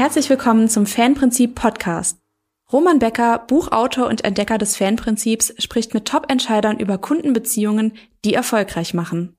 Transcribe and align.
Herzlich 0.00 0.30
willkommen 0.30 0.70
zum 0.70 0.86
Fanprinzip 0.86 1.54
Podcast. 1.54 2.18
Roman 2.72 3.00
Becker, 3.00 3.44
Buchautor 3.46 4.06
und 4.06 4.24
Entdecker 4.24 4.56
des 4.56 4.74
Fanprinzips, 4.78 5.52
spricht 5.62 5.92
mit 5.92 6.08
Top-Entscheidern 6.08 6.78
über 6.78 6.96
Kundenbeziehungen, 6.96 7.92
die 8.24 8.32
erfolgreich 8.32 8.94
machen. 8.94 9.36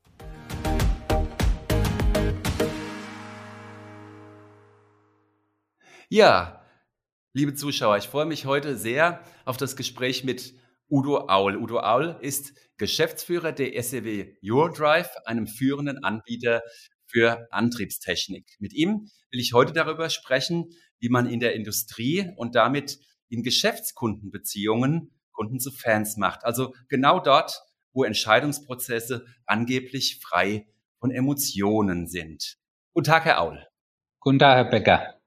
Ja, 6.09 6.63
liebe 7.33 7.55
Zuschauer, 7.55 7.97
ich 7.97 8.05
freue 8.05 8.27
mich 8.27 8.45
heute 8.45 8.77
sehr 8.77 9.23
auf 9.45 9.57
das 9.57 9.75
Gespräch 9.75 10.23
mit 10.23 10.53
Udo 10.87 11.27
Aul. 11.27 11.57
Udo 11.57 11.79
Aul 11.79 12.17
ist 12.21 12.53
Geschäftsführer 12.77 13.51
der 13.51 13.81
SEW 13.81 14.35
Eurodrive, 14.45 15.09
einem 15.25 15.47
führenden 15.47 16.03
Anbieter 16.03 16.61
für 17.07 17.47
Antriebstechnik. 17.49 18.45
Mit 18.59 18.73
ihm 18.73 19.07
will 19.31 19.39
ich 19.39 19.53
heute 19.53 19.73
darüber 19.73 20.09
sprechen, 20.09 20.73
wie 20.99 21.09
man 21.09 21.27
in 21.27 21.39
der 21.39 21.55
Industrie 21.55 22.31
und 22.35 22.55
damit 22.55 22.99
in 23.29 23.43
Geschäftskundenbeziehungen 23.43 25.11
Kunden 25.31 25.59
zu 25.59 25.71
Fans 25.71 26.17
macht. 26.17 26.43
Also 26.43 26.75
genau 26.89 27.19
dort, 27.19 27.61
wo 27.93 28.03
Entscheidungsprozesse 28.03 29.25
angeblich 29.45 30.19
frei 30.21 30.67
von 30.99 31.11
Emotionen 31.11 32.07
sind. 32.07 32.57
Guten 32.93 33.05
Tag, 33.05 33.25
Herr 33.25 33.41
Aul. 33.41 33.65
Guten 34.19 34.39
Tag, 34.39 34.55
Herr 34.55 34.69
Becker. 34.69 35.21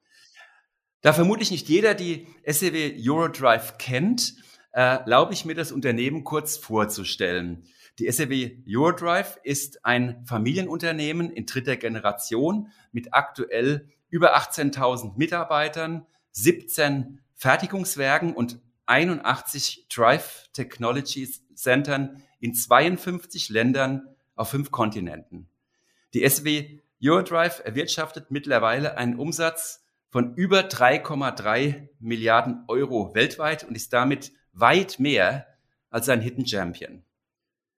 Da 1.00 1.12
vermutlich 1.12 1.50
nicht 1.50 1.68
jeder 1.68 1.94
die 1.94 2.27
SEW 2.46 2.94
Eurodrive 3.06 3.74
kennt, 3.78 4.34
erlaube 4.72 5.32
ich 5.34 5.44
mir 5.44 5.55
das 5.55 5.72
Unternehmen 5.72 6.24
kurz 6.24 6.56
vorzustellen. 6.56 7.66
Die 8.00 8.10
SEW 8.10 8.50
Eurodrive 8.68 9.38
ist 9.44 9.84
ein 9.84 10.24
Familienunternehmen 10.26 11.30
in 11.30 11.46
dritter 11.46 11.76
Generation 11.76 12.72
mit 12.90 13.14
aktuell 13.14 13.88
über 14.08 14.36
18.000 14.36 15.16
Mitarbeitern, 15.16 16.04
17 16.32 17.20
Fertigungswerken 17.36 18.34
und 18.34 18.60
81 18.86 19.86
Drive 19.88 20.48
Technology 20.52 21.28
Centern 21.54 22.22
in 22.41 22.54
52 22.54 23.48
Ländern 23.48 24.08
auf 24.34 24.50
fünf 24.50 24.72
Kontinenten. 24.72 25.48
Die 26.14 26.28
SW 26.28 26.80
Eurodrive 27.02 27.64
erwirtschaftet 27.64 28.30
mittlerweile 28.30 28.97
einen 28.97 29.19
Umsatz 29.19 29.84
von 30.10 30.34
über 30.34 30.60
3,3 30.62 31.88
Milliarden 32.00 32.64
Euro 32.66 33.14
weltweit 33.14 33.62
und 33.62 33.76
ist 33.76 33.92
damit 33.92 34.32
weit 34.52 34.98
mehr 34.98 35.47
als 35.91 36.08
ein 36.08 36.20
Hidden 36.20 36.47
Champion. 36.47 37.04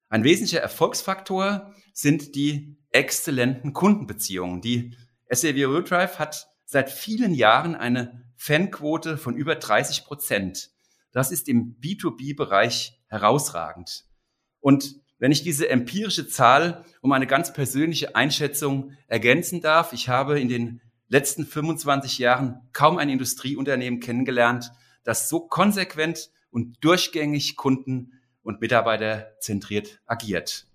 Ein 0.09 0.25
wesentlicher 0.25 0.61
Erfolgsfaktor 0.61 1.75
sind 1.93 2.35
die 2.35 2.77
exzellenten 2.91 3.73
Kundenbeziehungen. 3.73 4.61
Die 4.61 4.97
SAV 5.29 5.65
Rodrive 5.67 6.19
hat 6.19 6.49
seit 6.65 6.91
vielen 6.91 7.35
Jahren 7.35 7.75
eine 7.75 8.25
Fanquote 8.37 9.19
von 9.19 9.37
über 9.37 9.57
30 9.57 10.05
Prozent. 10.05 10.71
Das 11.13 11.33
ist 11.33 11.49
im 11.49 11.77
B2B-Bereich 11.81 13.01
herausragend. 13.09 14.05
Und 14.61 14.97
wenn 15.19 15.33
ich 15.33 15.43
diese 15.43 15.69
empirische 15.69 16.29
Zahl 16.29 16.85
um 17.01 17.13
eine 17.13 17.27
ganz 17.27 17.53
persönliche 17.53 18.15
Einschätzung 18.15 18.93
ergänzen 19.07 19.61
darf, 19.61 19.93
ich 19.93 20.09
habe 20.09 20.39
in 20.39 20.49
den 20.49 20.81
letzten 21.09 21.47
25 21.47 22.19
Jahren 22.19 22.61
kaum 22.73 22.99
ein 22.99 23.09
Industrieunternehmen 23.09 24.01
kennengelernt, 24.01 24.73
das 25.05 25.29
so 25.29 25.41
konsequent 25.41 26.31
und 26.51 26.85
durchgängig 26.85 27.57
Kunden 27.57 28.13
und 28.47 28.61
Mitarbeiter 28.61 29.33
zentriert 29.41 30.01
agiert. 30.07 30.69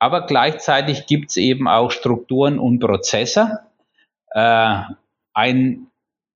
Aber 0.00 0.26
gleichzeitig 0.26 1.06
gibt 1.06 1.30
es 1.30 1.36
eben 1.36 1.68
auch 1.68 1.90
Strukturen 1.90 2.58
und 2.58 2.80
Prozesse, 2.80 3.60
äh, 4.30 4.80
ein, 5.34 5.86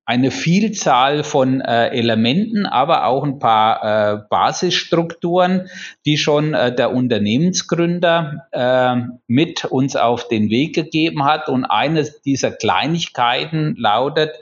eine 0.04 0.30
Vielzahl 0.30 1.25
von 1.25 1.62
äh, 1.62 1.88
Elementen, 1.88 2.66
aber 2.66 3.06
auch 3.06 3.25
ein 3.25 3.38
paar 3.38 3.82
äh, 3.82 4.19
Basisstrukturen, 4.28 5.70
die 6.04 6.19
schon 6.19 6.52
äh, 6.52 6.75
der 6.75 6.92
Unternehmensgründer 6.92 8.48
äh, 8.52 8.97
mit 9.28 9.64
uns 9.64 9.96
auf 9.96 10.28
den 10.28 10.50
Weg 10.50 10.75
gegeben 10.75 11.25
hat. 11.25 11.48
Und 11.48 11.64
eine 11.64 12.04
dieser 12.26 12.52
Kleinigkeiten 12.52 13.76
lautet 13.78 14.38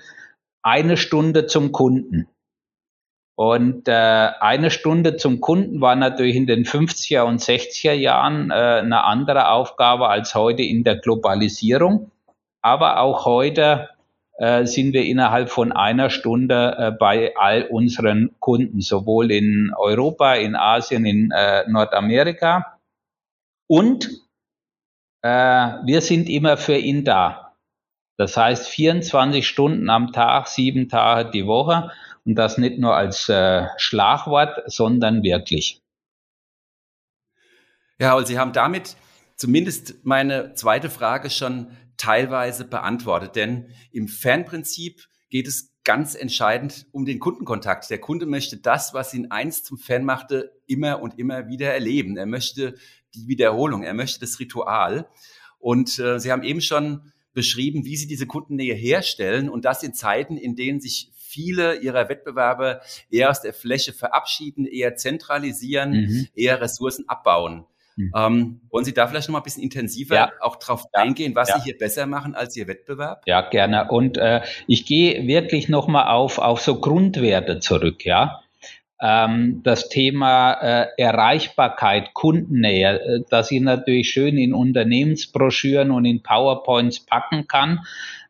eine 0.63 0.97
Stunde 0.97 1.47
zum 1.47 1.71
Kunden. 1.71 2.27
Und 3.43 3.89
äh, 3.89 3.93
eine 4.39 4.71
Stunde 4.71 5.17
zum 5.17 5.41
Kunden 5.41 5.81
war 5.81 5.97
natürlich 5.97 6.37
in 6.37 6.47
den 6.47 6.65
50er 6.65 7.23
und 7.23 7.41
60er 7.41 7.93
Jahren 7.93 8.53
äh, 8.53 8.55
eine 8.55 9.03
andere 9.03 9.49
Aufgabe 9.49 10.09
als 10.09 10.37
heute 10.37 10.63
in 10.63 10.85
der 10.85 10.99
Globalisierung. 10.99 12.13
Aber 12.61 13.01
auch 13.01 13.25
heute 13.25 13.89
äh, 14.39 14.65
sind 14.65 14.93
wir 14.93 15.05
innerhalb 15.05 15.51
von 15.51 15.73
einer 15.73 16.09
Stunde 16.09 16.77
äh, 16.79 16.93
bei 16.93 17.35
all 17.37 17.65
unseren 17.65 18.31
Kunden, 18.39 18.81
sowohl 18.81 19.33
in 19.33 19.73
Europa, 19.77 20.35
in 20.35 20.55
Asien, 20.55 21.05
in 21.05 21.33
äh, 21.33 21.69
Nordamerika. 21.69 22.79
Und 23.67 24.09
äh, 25.23 25.29
wir 25.29 26.01
sind 26.01 26.29
immer 26.29 26.57
für 26.57 26.77
ihn 26.77 27.05
da. 27.05 27.57
Das 28.17 28.37
heißt 28.37 28.69
24 28.69 29.45
Stunden 29.45 29.91
am 29.91 30.13
Tag, 30.13 30.47
sieben 30.47 30.89
Tage 30.89 31.33
die 31.33 31.49
Woche. 31.49 31.91
Und 32.25 32.37
das 32.37 32.59
nicht 32.59 32.79
nur 32.79 32.95
als 32.95 33.29
äh, 33.29 33.67
Schlagwort, 33.77 34.63
sondern 34.67 35.23
wirklich. 35.23 35.83
Ja, 37.99 38.15
und 38.15 38.27
Sie 38.27 38.39
haben 38.39 38.53
damit 38.53 38.97
zumindest 39.37 40.05
meine 40.05 40.55
zweite 40.55 40.89
Frage 40.91 41.31
schon 41.31 41.77
teilweise 41.97 42.65
beantwortet. 42.65 43.37
Denn 43.37 43.71
im 43.91 44.09
Fanprinzip 44.09 45.09
geht 45.31 45.49
es 45.49 45.73
ganz 45.85 46.15
entscheidend 46.15 46.87
um 46.93 47.05
den 47.05 47.19
Kundenkontakt. 47.19 47.91
Der 47.91 47.99
Kunde 47.99 48.27
möchte 48.27 48.57
das, 48.57 48.95
was 48.95 49.15
ihn 49.15 49.31
einst 49.31 49.67
zum 49.67 49.79
Fan 49.79 50.05
machte, 50.05 50.53
immer 50.67 51.03
und 51.03 51.19
immer 51.19 51.49
wieder 51.49 51.73
erleben. 51.73 52.17
Er 52.17 52.27
möchte 52.27 52.75
die 53.15 53.27
Wiederholung, 53.27 53.83
er 53.83 53.95
möchte 53.95 54.21
das 54.21 54.39
Ritual. 54.39 55.09
Und 55.59 55.99
äh, 55.99 56.19
Sie 56.19 56.31
haben 56.31 56.43
eben 56.43 56.61
schon 56.61 57.13
beschrieben, 57.35 57.85
wie 57.85 57.97
Sie 57.97 58.07
diese 58.07 58.27
Kundennähe 58.27 58.75
herstellen 58.75 59.49
und 59.49 59.65
das 59.65 59.83
in 59.83 59.95
Zeiten, 59.95 60.37
in 60.37 60.55
denen 60.55 60.81
sich 60.81 61.12
viele 61.33 61.77
ihrer 61.77 62.09
Wettbewerber 62.09 62.81
eher 63.11 63.31
aus 63.31 63.41
der 63.41 63.55
Fläche 63.55 63.93
verabschieden, 63.93 64.67
eher 64.67 64.97
zentralisieren, 64.97 65.93
mhm. 65.93 66.29
eher 66.35 66.61
Ressourcen 66.61 67.09
abbauen. 67.09 67.65
Mhm. 67.97 68.13
Ähm, 68.17 68.61
wollen 68.71 68.85
Sie 68.85 68.95
da 68.95 69.07
vielleicht 69.07 69.29
noch 69.29 69.35
mal 69.35 69.41
ein 69.41 69.45
bisschen 69.45 69.63
intensiver 69.63 70.15
ja. 70.15 70.33
auch 70.41 70.57
drauf 70.57 70.85
eingehen, 70.93 71.35
was 71.35 71.49
ja. 71.49 71.59
Sie 71.59 71.65
hier 71.65 71.79
besser 71.79 72.07
machen 72.07 72.35
als 72.35 72.57
Ihr 72.57 72.69
Wettbewerb? 72.69 73.23
Ja, 73.27 73.43
gerne. 73.43 73.89
Und 73.91 74.17
äh, 74.19 74.43
ich 74.67 74.87
gehe 74.87 75.27
wirklich 75.27 75.69
noch 75.69 75.89
mal 75.89 76.11
auf, 76.11 76.39
auf 76.39 76.61
so 76.61 76.81
Grundwerte 76.81 77.61
zurück, 77.61 78.05
ja. 78.05 78.41
Ähm, 79.01 79.63
das 79.65 79.89
Thema 79.89 80.53
äh, 80.53 80.87
Erreichbarkeit, 80.97 82.15
Kundennähe, 82.15 83.01
äh, 83.01 83.21
dass 83.29 83.51
ich 83.51 83.61
natürlich 83.61 84.11
schön 84.11 84.39
in 84.39 84.55
Unternehmensbroschüren 84.55 85.91
und 85.91 86.05
in 86.05 86.23
PowerPoints 86.23 87.01
packen 87.01 87.49
kann, 87.49 87.81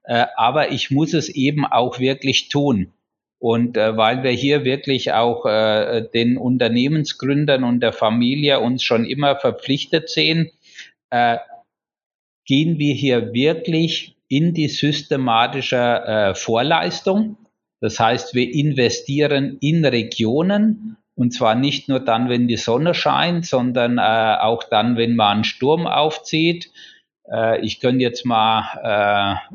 äh, 0.05 0.27
aber 0.37 0.73
ich 0.73 0.91
muss 0.91 1.15
es 1.15 1.29
eben 1.29 1.65
auch 1.67 1.99
wirklich 1.99 2.49
tun. 2.49 2.93
Und 3.39 3.77
äh, 3.77 3.97
weil 3.97 4.23
wir 4.23 4.31
hier 4.31 4.65
wirklich 4.65 5.13
auch 5.13 5.47
äh, 5.47 6.09
den 6.15 6.37
Unternehmensgründern 6.37 7.65
und 7.65 7.81
der 7.81 7.93
Familie 7.93 8.61
uns 8.61 8.85
schon 8.85 9.05
immer 9.05 9.37
verpflichtet 9.37 10.09
sehen, 10.09 10.51
äh, 11.11 11.39
gehen 12.47 12.79
wir 12.79 12.95
hier 12.95 13.33
wirklich 13.33 14.17
in 14.29 14.55
die 14.55 14.69
systematische 14.69 15.77
äh, 15.77 16.35
Vorleistung. 16.35 17.37
Das 17.81 17.99
heißt, 17.99 18.35
wir 18.35 18.53
investieren 18.55 19.59
in 19.61 19.85
Regionen 19.85 20.97
und 21.15 21.33
zwar 21.33 21.55
nicht 21.55 21.89
nur 21.89 22.01
dann, 22.01 22.29
wenn 22.29 22.49
die 22.49 22.57
Sonne 22.57 22.95
scheint, 22.95 23.47
sondern 23.47 23.99
äh, 23.99 24.37
auch 24.41 24.65
dann, 24.65 24.97
wenn 24.97 25.17
man 25.17 25.35
einen 25.35 25.45
Sturm 25.45 25.87
aufzieht. 25.87 26.71
Äh, 27.33 27.61
ich 27.65 27.81
könnte 27.81 28.03
jetzt 28.03 28.25
mal 28.25 29.39
äh, 29.49 29.55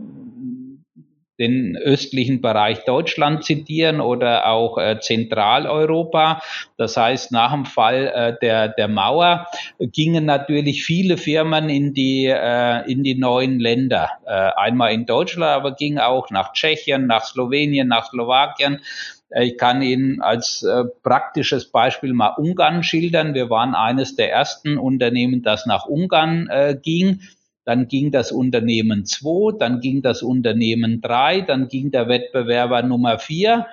den 1.40 1.78
östlichen 1.78 2.42
Bereich 2.42 2.84
Deutschland 2.86 3.44
zitieren 3.44 4.02
oder 4.02 4.48
auch 4.48 4.78
äh, 4.78 5.00
Zentraleuropa. 5.00 6.42
Das 6.78 6.98
heißt, 6.98 7.32
nach 7.32 7.52
dem 7.52 7.66
Fall 7.66 8.12
äh, 8.14 8.36
der, 8.42 8.70
der 8.70 8.88
Mauer 8.88 9.48
gingen 9.80 10.26
natürlich 10.26 10.84
viele 10.84 11.18
Firmen 11.18 11.70
in 11.70 11.94
die, 11.94 12.26
äh, 12.26 12.92
in 12.92 13.04
die 13.04 13.16
neuen 13.16 13.60
Länder. 13.60 14.10
Äh, 14.26 14.32
einmal 14.32 14.94
in 14.94 15.06
Deutschland, 15.06 15.52
aber 15.52 15.76
ging 15.76 16.00
auch 16.00 16.30
nach 16.32 16.54
Tschechien, 16.54 17.06
nach 17.08 17.24
Slowenien, 17.24 17.88
nach 17.88 18.10
Slowakien. 18.10 18.82
Äh, 19.30 19.46
ich 19.46 19.58
kann 19.58 19.84
Ihnen 19.84 20.22
als 20.22 20.64
äh, 20.64 20.86
praktisches 21.04 21.72
Beispiel 21.72 22.14
mal 22.14 22.34
Ungarn 22.38 22.82
schildern. 22.82 23.36
Wir 23.36 23.52
waren 23.52 23.76
eines 23.76 24.16
der 24.16 24.32
ersten 24.32 24.80
Unternehmen, 24.80 25.44
das 25.44 25.68
nach 25.68 25.86
Ungarn 25.86 26.48
äh, 26.50 26.76
ging 26.82 27.22
dann 27.68 27.90
ging 27.90 28.12
das 28.12 28.31
Unternehmen 28.31 29.06
2, 29.06 29.58
dann 29.60 29.81
ging 29.81 30.02
das 30.02 30.24
Unternehmen 30.24 31.02
3, 31.02 31.42
dann 31.42 31.68
ging 31.68 31.92
der 31.92 32.08
Wettbewerber 32.08 32.81
Nummer 32.81 33.19
4. 33.19 33.68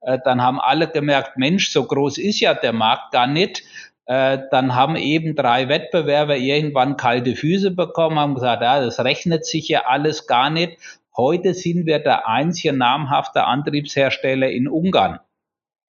Äh, 0.00 0.18
dann 0.24 0.40
haben 0.40 0.58
alle 0.58 0.88
gemerkt, 0.88 1.36
Mensch, 1.36 1.70
so 1.70 1.84
groß 1.84 2.16
ist 2.16 2.40
ja 2.40 2.54
der 2.54 2.72
Markt 2.72 3.12
gar 3.12 3.26
nicht. 3.26 3.62
Äh, 4.06 4.38
dann 4.50 4.74
haben 4.74 4.96
eben 4.96 5.34
drei 5.34 5.68
Wettbewerber 5.68 6.38
irgendwann 6.38 6.96
kalte 6.96 7.36
Füße 7.36 7.72
bekommen, 7.72 8.18
haben 8.18 8.34
gesagt, 8.34 8.62
ja, 8.62 8.80
das 8.80 8.98
rechnet 9.00 9.44
sich 9.44 9.68
ja 9.68 9.82
alles 9.84 10.26
gar 10.26 10.48
nicht. 10.48 10.78
Heute 11.14 11.52
sind 11.52 11.84
wir 11.84 11.98
der 11.98 12.26
einzige 12.26 12.72
namhafte 12.72 13.44
Antriebshersteller 13.44 14.48
in 14.48 14.68
Ungarn 14.68 15.20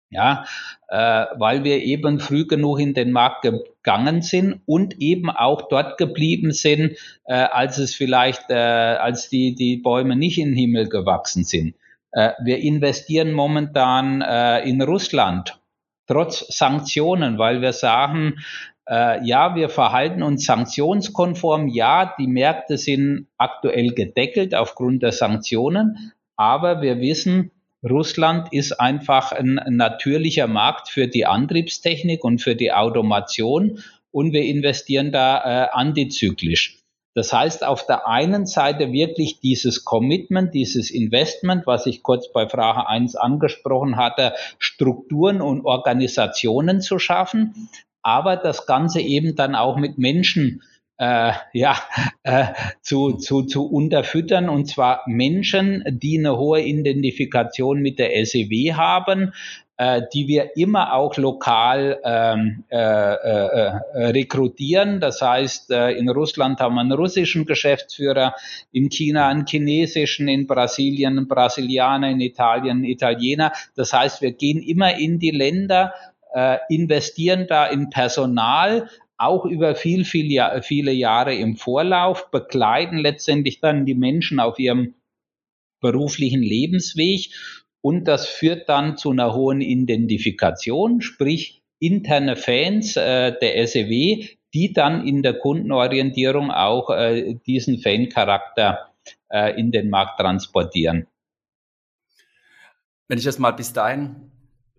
ja, 0.10 0.46
äh, 0.88 1.26
weil 1.38 1.64
wir 1.64 1.84
eben 1.84 2.20
früh 2.20 2.46
genug 2.46 2.80
in 2.80 2.94
den 2.94 3.12
Markt 3.12 3.44
gegangen 3.44 4.22
sind 4.22 4.62
und 4.66 5.00
eben 5.00 5.30
auch 5.30 5.68
dort 5.70 5.98
geblieben 5.98 6.52
sind, 6.52 6.98
äh, 7.26 7.34
als 7.34 7.78
es 7.78 7.94
vielleicht, 7.94 8.50
äh, 8.50 8.54
als 8.56 9.30
die, 9.30 9.54
die 9.54 9.78
Bäume 9.78 10.16
nicht 10.16 10.40
in 10.40 10.50
den 10.50 10.58
Himmel 10.58 10.90
gewachsen 10.90 11.44
sind. 11.44 11.76
Äh, 12.12 12.32
wir 12.44 12.60
investieren 12.60 13.34
momentan 13.34 14.22
äh, 14.22 14.68
in 14.68 14.82
Russland, 14.82 15.60
trotz 16.08 16.46
Sanktionen, 16.48 17.38
weil 17.38 17.62
wir 17.62 17.74
sagen, 17.74 18.40
äh, 18.90 19.24
ja, 19.24 19.56
wir 19.56 19.70
verhalten 19.70 20.24
uns 20.24 20.46
sanktionskonform, 20.46 21.68
ja, 21.68 22.16
die 22.18 22.28
Märkte 22.28 22.78
sind 22.80 23.28
aktuell 23.38 23.94
gedeckelt 23.94 24.56
aufgrund 24.56 25.04
der 25.04 25.12
Sanktionen, 25.12 26.14
aber 26.36 26.82
wir 26.82 27.00
wissen, 27.00 27.52
Russland 27.88 28.52
ist 28.52 28.74
einfach 28.74 29.32
ein, 29.32 29.60
natürlicher 29.70 30.48
Markt 30.48 30.90
für 30.90 31.08
die 31.08 31.26
Antriebstechnik 31.26 32.24
und 32.24 32.40
für 32.40 32.56
die 32.56 32.74
Automation 32.74 33.80
und 34.12 34.34
wir 34.34 34.44
investieren 34.44 35.12
da 35.12 35.38
äh, 35.38 35.70
antizyklisch. 35.72 36.80
Das 37.16 37.34
heißt, 37.34 37.66
auf 37.66 37.86
der 37.86 38.08
einen 38.08 38.46
Seite 38.46 38.92
wirklich 38.92 39.40
dieses 39.40 39.84
Commitment, 39.84 40.54
dieses 40.54 40.92
Investment, 40.92 41.66
was 41.68 41.86
ich 41.86 42.04
kurz 42.04 42.32
bei 42.32 42.48
Frage 42.48 42.88
1 42.88 43.16
angesprochen 43.16 43.98
hatte, 43.98 44.34
Strukturen 44.58 45.42
und 45.42 45.66
Organisationen 45.66 46.82
zu 46.82 47.00
schaffen, 47.00 47.70
aber 48.02 48.38
das 48.38 48.66
Ganze 48.66 49.02
eben 49.02 49.36
dann 49.36 49.56
auch 49.56 49.78
mit 49.78 49.98
Menschen 49.98 50.62
äh, 51.00 51.32
ja, 51.54 51.78
äh, 52.24 52.48
zu, 52.82 53.14
zu, 53.14 53.44
zu 53.44 53.66
unterfüttern, 53.66 54.50
und 54.50 54.66
zwar 54.66 55.02
Menschen, 55.08 55.84
die 55.88 56.20
eine 56.20 56.38
hohe 56.38 56.62
Identifikation 56.62 57.82
mit 57.82 58.00
der 58.00 58.26
SEW 58.26 58.74
haben, 58.74 59.34
äh, 59.78 60.02
die 60.14 60.28
wir 60.28 60.58
immer 60.58 60.94
auch 60.94 61.16
lokal 61.16 62.02
ähm, 62.04 62.66
äh, 62.70 62.78
äh, 62.78 63.72
äh, 63.94 64.08
rekrutieren. 64.10 65.00
Das 65.00 65.22
heißt, 65.22 65.72
äh, 65.72 65.92
in 65.92 66.10
Russland 66.10 66.60
haben 66.60 66.76
wir 66.76 66.82
einen 66.82 66.92
russischen 66.92 67.46
Geschäftsführer, 67.46 68.36
in 68.74 68.90
China 68.90 69.30
einen 69.30 69.48
chinesischen, 69.48 70.28
in 70.28 70.48
Brasilien 70.48 71.18
einen 71.18 71.30
Brasilianer, 71.30 72.10
in 72.10 72.20
Italien 72.20 72.80
einen 72.80 72.84
Italiener. 72.84 73.54
Das 73.78 73.94
heißt, 73.94 74.22
wir 74.22 74.34
gehen 74.34 74.62
immer 74.62 74.98
in 74.98 75.18
die 75.18 75.32
Länder, 75.32 75.94
äh, 76.34 76.58
investieren 76.68 77.48
da 77.48 77.66
in 77.66 77.90
Personal, 77.90 78.90
auch 79.20 79.46
über 79.46 79.76
viel, 79.76 80.06
viel, 80.06 80.42
viele 80.64 80.92
Jahre 80.92 81.36
im 81.36 81.58
Vorlauf, 81.58 82.32
begleiten 82.32 82.98
letztendlich 82.98 83.60
dann 83.60 83.86
die 83.86 83.96
Menschen 83.96 84.40
auf 84.40 84.58
ihrem 84.58 84.96
beruflichen 85.82 86.42
Lebensweg 86.42 87.30
und 87.82 88.06
das 88.06 88.28
führt 88.28 88.68
dann 88.70 88.98
zu 88.98 89.12
einer 89.12 89.34
hohen 89.34 89.62
Identifikation, 89.62 91.02
sprich 91.02 91.62
interne 91.80 92.36
Fans 92.36 92.98
äh, 92.98 93.38
der 93.40 93.68
SEW, 93.68 94.26
die 94.54 94.74
dann 94.74 95.06
in 95.08 95.22
der 95.22 95.36
Kundenorientierung 95.36 96.52
auch 96.52 96.90
äh, 96.90 97.36
diesen 97.46 97.80
Fan-Charakter 97.80 98.92
äh, 99.30 99.58
in 99.60 99.72
den 99.72 99.90
Markt 99.90 100.20
transportieren. 100.20 101.08
Wenn 103.08 103.18
ich 103.18 103.24
das 103.24 103.40
mal 103.40 103.52
bis 103.52 103.74
dahin 103.74 104.29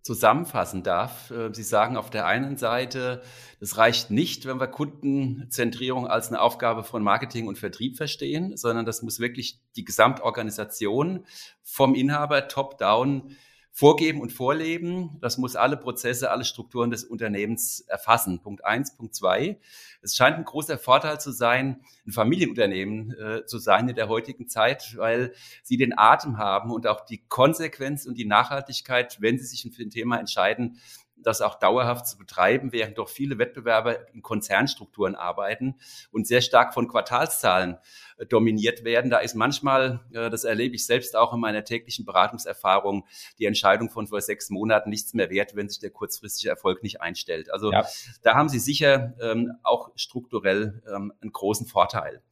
zusammenfassen 0.02 0.82
darf. 0.82 1.30
Äh, 1.30 1.52
Sie 1.52 1.62
sagen 1.62 1.96
auf 1.96 2.10
der 2.10 2.26
einen 2.26 2.56
Seite, 2.56 3.22
es 3.60 3.76
reicht 3.76 4.10
nicht, 4.10 4.46
wenn 4.46 4.60
wir 4.60 4.66
Kundenzentrierung 4.66 6.06
als 6.06 6.28
eine 6.28 6.40
Aufgabe 6.40 6.82
von 6.82 7.02
Marketing 7.02 7.46
und 7.46 7.58
Vertrieb 7.58 7.96
verstehen, 7.96 8.56
sondern 8.56 8.86
das 8.86 9.02
muss 9.02 9.20
wirklich 9.20 9.60
die 9.76 9.84
Gesamtorganisation 9.84 11.26
vom 11.62 11.94
Inhaber 11.94 12.48
top-down 12.48 13.36
vorgeben 13.80 14.20
und 14.20 14.30
vorleben. 14.30 15.16
Das 15.22 15.38
muss 15.38 15.56
alle 15.56 15.78
Prozesse, 15.78 16.30
alle 16.30 16.44
Strukturen 16.44 16.90
des 16.90 17.02
Unternehmens 17.02 17.80
erfassen. 17.88 18.42
Punkt 18.42 18.62
eins. 18.62 18.94
Punkt 18.94 19.14
zwei. 19.14 19.58
Es 20.02 20.14
scheint 20.16 20.36
ein 20.36 20.44
großer 20.44 20.76
Vorteil 20.76 21.18
zu 21.18 21.32
sein, 21.32 21.80
ein 22.06 22.12
Familienunternehmen 22.12 23.18
äh, 23.18 23.46
zu 23.46 23.56
sein 23.56 23.88
in 23.88 23.94
der 23.94 24.08
heutigen 24.08 24.48
Zeit, 24.48 24.98
weil 24.98 25.32
sie 25.62 25.78
den 25.78 25.96
Atem 25.96 26.36
haben 26.36 26.70
und 26.70 26.86
auch 26.86 27.06
die 27.06 27.22
Konsequenz 27.28 28.04
und 28.04 28.18
die 28.18 28.26
Nachhaltigkeit, 28.26 29.16
wenn 29.22 29.38
sie 29.38 29.46
sich 29.46 29.66
für 29.74 29.82
ein 29.82 29.88
Thema 29.88 30.18
entscheiden, 30.18 30.78
das 31.22 31.40
auch 31.40 31.58
dauerhaft 31.58 32.06
zu 32.06 32.18
betreiben, 32.18 32.72
während 32.72 32.98
doch 32.98 33.08
viele 33.08 33.38
Wettbewerber 33.38 34.12
in 34.12 34.22
Konzernstrukturen 34.22 35.14
arbeiten 35.14 35.76
und 36.10 36.26
sehr 36.26 36.40
stark 36.40 36.74
von 36.74 36.88
Quartalszahlen 36.88 37.78
äh, 38.18 38.26
dominiert 38.26 38.84
werden. 38.84 39.10
Da 39.10 39.18
ist 39.18 39.34
manchmal, 39.34 40.00
äh, 40.12 40.30
das 40.30 40.44
erlebe 40.44 40.74
ich 40.74 40.86
selbst 40.86 41.16
auch 41.16 41.32
in 41.32 41.40
meiner 41.40 41.64
täglichen 41.64 42.04
Beratungserfahrung, 42.04 43.06
die 43.38 43.46
Entscheidung 43.46 43.90
von 43.90 44.06
vor 44.06 44.20
sechs 44.20 44.50
Monaten 44.50 44.90
nichts 44.90 45.14
mehr 45.14 45.30
wert, 45.30 45.56
wenn 45.56 45.68
sich 45.68 45.80
der 45.80 45.90
kurzfristige 45.90 46.50
Erfolg 46.50 46.82
nicht 46.82 47.00
einstellt. 47.00 47.52
Also 47.52 47.72
ja. 47.72 47.86
da 48.22 48.34
haben 48.34 48.48
Sie 48.48 48.58
sicher 48.58 49.14
ähm, 49.20 49.52
auch 49.62 49.90
strukturell 49.96 50.82
ähm, 50.88 51.12
einen 51.20 51.32
großen 51.32 51.66
Vorteil. 51.66 52.22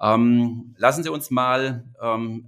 Ähm, 0.00 0.74
lassen 0.78 1.02
Sie 1.02 1.10
uns 1.10 1.30
mal 1.30 1.84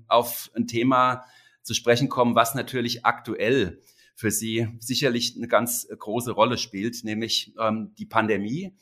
auf 0.09 0.50
ein 0.57 0.66
Thema 0.66 1.25
zu 1.62 1.75
sprechen 1.75 2.09
kommen, 2.09 2.35
was 2.35 2.54
natürlich 2.54 3.04
aktuell 3.07 3.81
für 4.14 4.30
sie 4.30 4.68
sicherlich 4.78 5.37
eine 5.37 5.49
ganz 5.49 5.88
große 5.88 6.33
Rolle 6.33 6.59
spielt, 6.59 7.04
nämlich 7.04 7.52
ähm, 7.59 7.92
die 7.99 8.06
Pandemie 8.06 8.76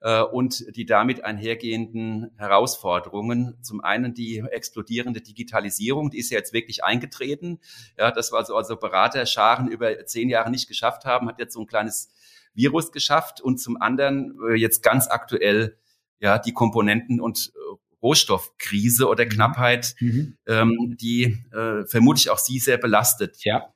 äh, 0.00 0.20
und 0.22 0.76
die 0.76 0.84
damit 0.84 1.24
einhergehenden 1.24 2.30
Herausforderungen. 2.36 3.56
Zum 3.62 3.80
einen 3.80 4.14
die 4.14 4.38
explodierende 4.38 5.20
Digitalisierung, 5.20 6.10
die 6.10 6.18
ist 6.18 6.30
ja 6.30 6.38
jetzt 6.38 6.52
wirklich 6.52 6.84
eingetreten. 6.84 7.60
Ja, 7.98 8.10
das 8.10 8.30
war 8.30 8.44
so 8.44 8.54
also 8.54 8.76
Beraterscharen 8.76 9.68
über 9.68 10.04
zehn 10.06 10.28
Jahre 10.28 10.50
nicht 10.50 10.68
geschafft 10.68 11.04
haben, 11.06 11.28
hat 11.28 11.38
jetzt 11.38 11.54
so 11.54 11.60
ein 11.60 11.66
kleines 11.66 12.10
Virus 12.52 12.92
geschafft 12.92 13.40
und 13.40 13.58
zum 13.58 13.80
anderen 13.80 14.38
äh, 14.50 14.54
jetzt 14.54 14.82
ganz 14.82 15.08
aktuell 15.08 15.78
ja 16.20 16.38
die 16.38 16.52
Komponenten 16.52 17.20
und 17.20 17.52
äh, 17.54 17.76
Rohstoffkrise 18.02 19.08
oder 19.08 19.24
mhm. 19.24 19.30
Knappheit, 19.30 19.94
mhm. 19.98 20.36
ähm, 20.46 20.96
die 21.00 21.38
äh, 21.52 21.86
vermutlich 21.86 22.28
auch 22.28 22.38
Sie 22.38 22.58
sehr 22.58 22.76
belastet. 22.76 23.42
Ja. 23.44 23.73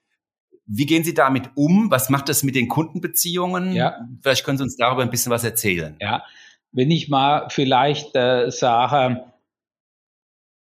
Wie 0.70 0.87
gehen 0.87 1.02
Sie 1.02 1.14
damit 1.14 1.50
um? 1.54 1.90
Was 1.90 2.10
macht 2.10 2.28
das 2.28 2.42
mit 2.42 2.54
den 2.54 2.68
Kundenbeziehungen? 2.68 3.72
Ja. 3.72 3.96
Vielleicht 4.20 4.44
können 4.44 4.58
Sie 4.58 4.64
uns 4.64 4.76
darüber 4.76 5.02
ein 5.02 5.10
bisschen 5.10 5.32
was 5.32 5.42
erzählen. 5.42 5.96
Ja, 6.00 6.25
wenn 6.72 6.90
ich 6.90 7.08
mal 7.08 7.48
vielleicht 7.48 8.14
äh, 8.14 8.50
sage, 8.50 9.25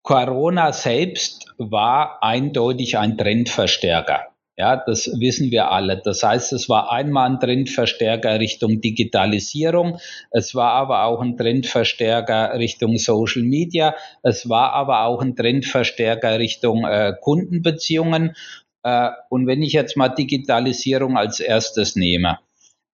Corona 0.03 0.71
selbst 0.71 1.53
war 1.57 2.23
eindeutig 2.23 2.97
ein 2.97 3.17
Trendverstärker. 3.17 4.31
Ja, 4.57 4.75
das 4.75 5.07
wissen 5.19 5.49
wir 5.49 5.71
alle. 5.71 6.01
Das 6.03 6.23
heißt, 6.23 6.53
es 6.53 6.69
war 6.69 6.91
einmal 6.91 7.29
ein 7.29 7.39
Trendverstärker 7.39 8.39
Richtung 8.39 8.79
Digitalisierung. 8.79 9.99
Es 10.29 10.53
war 10.53 10.73
aber 10.73 11.05
auch 11.05 11.21
ein 11.21 11.35
Trendverstärker 11.35 12.53
Richtung 12.59 12.97
Social 12.97 13.43
Media. 13.43 13.95
Es 14.21 14.49
war 14.49 14.73
aber 14.73 15.05
auch 15.05 15.21
ein 15.21 15.35
Trendverstärker 15.35 16.37
Richtung 16.37 16.85
äh, 16.85 17.13
Kundenbeziehungen. 17.21 18.35
Äh, 18.83 19.09
und 19.29 19.47
wenn 19.47 19.61
ich 19.63 19.73
jetzt 19.73 19.97
mal 19.97 20.09
Digitalisierung 20.09 21.17
als 21.17 21.39
erstes 21.39 21.95
nehme, 21.95 22.39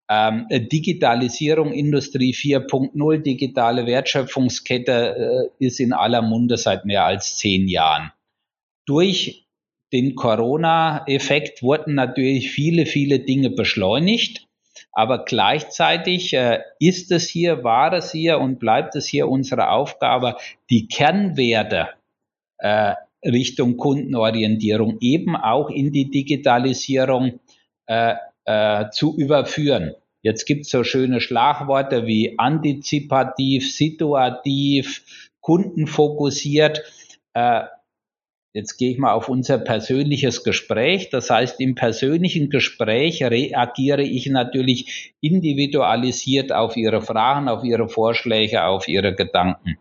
Ähm, 0.10 0.48
Digitalisierung, 0.50 1.74
Industrie 1.74 2.34
4.0, 2.34 3.17
digitale 3.24 3.86
Wertschöpfungskette 3.86 5.50
äh, 5.60 5.65
ist 5.65 5.82
in 5.82 5.91
aller 5.91 6.22
Munde 6.22 6.56
seit 6.58 6.86
mehr 6.86 7.03
als 7.03 7.36
zehn 7.36 7.67
Jahren. 7.67 8.13
Durch 8.86 9.48
den 9.91 10.15
Corona-Effekt 10.15 11.62
wurden 11.62 11.96
natürlich 11.96 12.51
viele, 12.51 12.86
viele 12.86 13.20
Dinge 13.20 13.50
beschleunigt. 13.50 14.48
Aber 14.94 15.25
gleichzeitig 15.25 16.34
äh, 16.34 16.62
ist 16.79 17.12
es 17.12 17.27
hier, 17.27 17.65
war 17.65 17.91
es 17.91 18.12
hier 18.12 18.39
und 18.39 18.60
bleibt 18.60 18.96
es 18.96 19.08
hier 19.08 19.27
unsere 19.27 19.70
Aufgabe, 19.72 20.38
die 20.70 20.88
Kernwerte 20.88 21.89
äh, 22.60 22.94
Richtung 23.24 23.78
Kundenorientierung 23.78 24.98
eben 25.02 25.36
auch 25.36 25.70
in 25.70 25.92
die 25.92 26.10
Digitalisierung 26.10 27.40
äh, 27.88 28.16
äh, 28.46 28.90
zu 28.92 29.18
überführen. 29.18 29.94
Jetzt 30.22 30.46
gibt 30.46 30.66
es 30.66 30.72
so 30.72 30.84
schöne 30.84 31.22
Schlagworte 31.22 32.06
wie 32.06 32.38
antizipativ, 32.38 33.74
situativ, 33.74 35.04
kundenfokussiert. 35.42 36.82
Äh, 37.34 37.64
Jetzt 38.58 38.78
gehe 38.80 38.90
ich 38.90 38.98
mal 38.98 39.14
auf 39.14 39.30
unser 39.30 39.60
persönliches 39.60 40.44
Gespräch. 40.44 41.12
Das 41.12 41.30
heißt, 41.30 41.60
im 41.62 41.76
persönlichen 41.76 42.50
Gespräch 42.50 43.24
reagiere 43.24 44.02
ich 44.02 44.26
natürlich 44.26 45.14
individualisiert 45.22 46.52
auf 46.52 46.76
Ihre 46.76 47.04
Fragen, 47.04 47.50
auf 47.50 47.64
Ihre 47.64 47.88
Vorschläge, 47.88 48.64
auf 48.64 48.88
Ihre 48.88 49.14
Gedanken. 49.14 49.78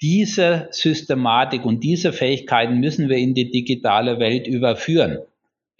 Diese 0.00 0.68
Systematik 0.70 1.64
und 1.64 1.82
diese 1.82 2.12
Fähigkeiten 2.12 2.78
müssen 2.78 3.08
wir 3.08 3.16
in 3.16 3.34
die 3.34 3.50
digitale 3.50 4.20
Welt 4.20 4.46
überführen. 4.46 5.18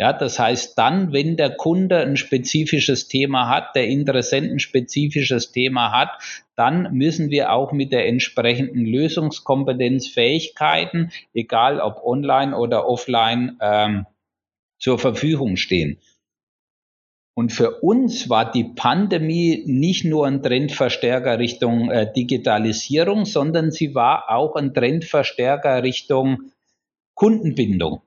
Ja, 0.00 0.12
das 0.12 0.38
heißt, 0.38 0.78
dann, 0.78 1.12
wenn 1.12 1.36
der 1.36 1.50
Kunde 1.50 1.98
ein 1.98 2.16
spezifisches 2.16 3.08
Thema 3.08 3.48
hat, 3.48 3.74
der 3.74 3.88
Interessent 3.88 4.50
ein 4.50 4.60
spezifisches 4.60 5.50
Thema 5.50 5.90
hat, 5.90 6.10
dann 6.54 6.92
müssen 6.92 7.30
wir 7.30 7.52
auch 7.52 7.72
mit 7.72 7.92
der 7.92 8.06
entsprechenden 8.06 8.86
Lösungskompetenz, 8.86 10.06
Fähigkeiten, 10.06 11.10
egal 11.34 11.80
ob 11.80 12.04
online 12.04 12.56
oder 12.56 12.88
offline, 12.88 13.56
ähm, 13.60 14.06
zur 14.78 15.00
Verfügung 15.00 15.56
stehen. 15.56 15.98
Und 17.38 17.52
für 17.52 17.82
uns 17.82 18.28
war 18.28 18.50
die 18.50 18.64
Pandemie 18.64 19.62
nicht 19.64 20.04
nur 20.04 20.26
ein 20.26 20.42
Trendverstärker 20.42 21.38
Richtung 21.38 21.88
äh, 21.88 22.12
Digitalisierung, 22.12 23.26
sondern 23.26 23.70
sie 23.70 23.94
war 23.94 24.28
auch 24.28 24.56
ein 24.56 24.74
Trendverstärker 24.74 25.84
Richtung 25.84 26.50
Kundenbindung. 27.14 28.02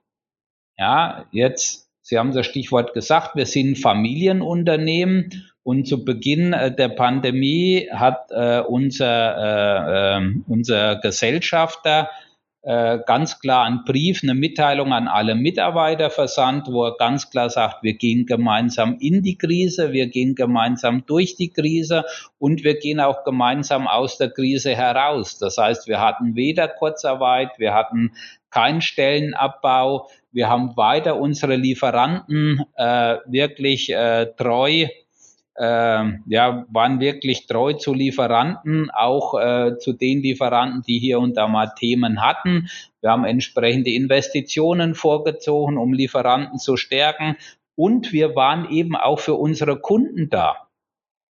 Ja, 0.76 1.24
jetzt, 1.32 1.88
Sie 2.02 2.18
haben 2.18 2.34
das 2.34 2.44
Stichwort 2.44 2.92
gesagt, 2.92 3.34
wir 3.34 3.46
sind 3.46 3.78
Familienunternehmen 3.78 5.50
und 5.62 5.88
zu 5.88 6.04
Beginn 6.04 6.52
äh, 6.52 6.76
der 6.76 6.90
Pandemie 6.90 7.88
hat 7.90 8.26
äh, 8.32 8.60
unser, 8.60 10.18
äh, 10.18 10.18
äh, 10.18 10.32
unser 10.46 10.96
Gesellschafter 10.96 12.10
ganz 12.64 13.40
klar 13.40 13.64
einen 13.64 13.82
Brief, 13.84 14.22
eine 14.22 14.34
Mitteilung 14.34 14.92
an 14.92 15.08
alle 15.08 15.34
Mitarbeiter 15.34 16.10
versandt, 16.10 16.68
wo 16.68 16.84
er 16.84 16.96
ganz 16.96 17.28
klar 17.28 17.50
sagt, 17.50 17.82
wir 17.82 17.94
gehen 17.94 18.24
gemeinsam 18.24 18.98
in 19.00 19.22
die 19.22 19.36
Krise, 19.36 19.92
wir 19.92 20.06
gehen 20.06 20.36
gemeinsam 20.36 21.04
durch 21.04 21.34
die 21.34 21.50
Krise 21.50 22.04
und 22.38 22.62
wir 22.62 22.78
gehen 22.78 23.00
auch 23.00 23.24
gemeinsam 23.24 23.88
aus 23.88 24.16
der 24.16 24.30
Krise 24.30 24.76
heraus. 24.76 25.38
Das 25.38 25.58
heißt, 25.58 25.88
wir 25.88 26.00
hatten 26.00 26.36
weder 26.36 26.68
Kurzarbeit, 26.68 27.50
wir 27.58 27.74
hatten 27.74 28.12
keinen 28.50 28.80
Stellenabbau, 28.80 30.08
wir 30.30 30.48
haben 30.48 30.76
weiter 30.76 31.16
unsere 31.16 31.56
Lieferanten 31.56 32.64
äh, 32.76 33.16
wirklich 33.26 33.92
äh, 33.92 34.26
treu 34.36 34.70
äh, 34.70 34.88
ja, 35.64 36.66
waren 36.70 37.00
wirklich 37.00 37.46
treu 37.46 37.74
zu 37.74 37.94
Lieferanten, 37.94 38.90
auch 38.90 39.38
äh, 39.38 39.78
zu 39.78 39.92
den 39.92 40.22
Lieferanten, 40.22 40.82
die 40.82 40.98
hier 40.98 41.20
und 41.20 41.36
da 41.36 41.46
mal 41.46 41.72
Themen 41.78 42.22
hatten. 42.22 42.68
Wir 43.00 43.10
haben 43.10 43.24
entsprechende 43.24 43.90
Investitionen 43.90 44.94
vorgezogen, 44.94 45.78
um 45.78 45.92
Lieferanten 45.92 46.58
zu 46.58 46.76
stärken. 46.76 47.36
Und 47.74 48.12
wir 48.12 48.34
waren 48.34 48.70
eben 48.70 48.96
auch 48.96 49.20
für 49.20 49.34
unsere 49.34 49.78
Kunden 49.78 50.28
da. 50.30 50.68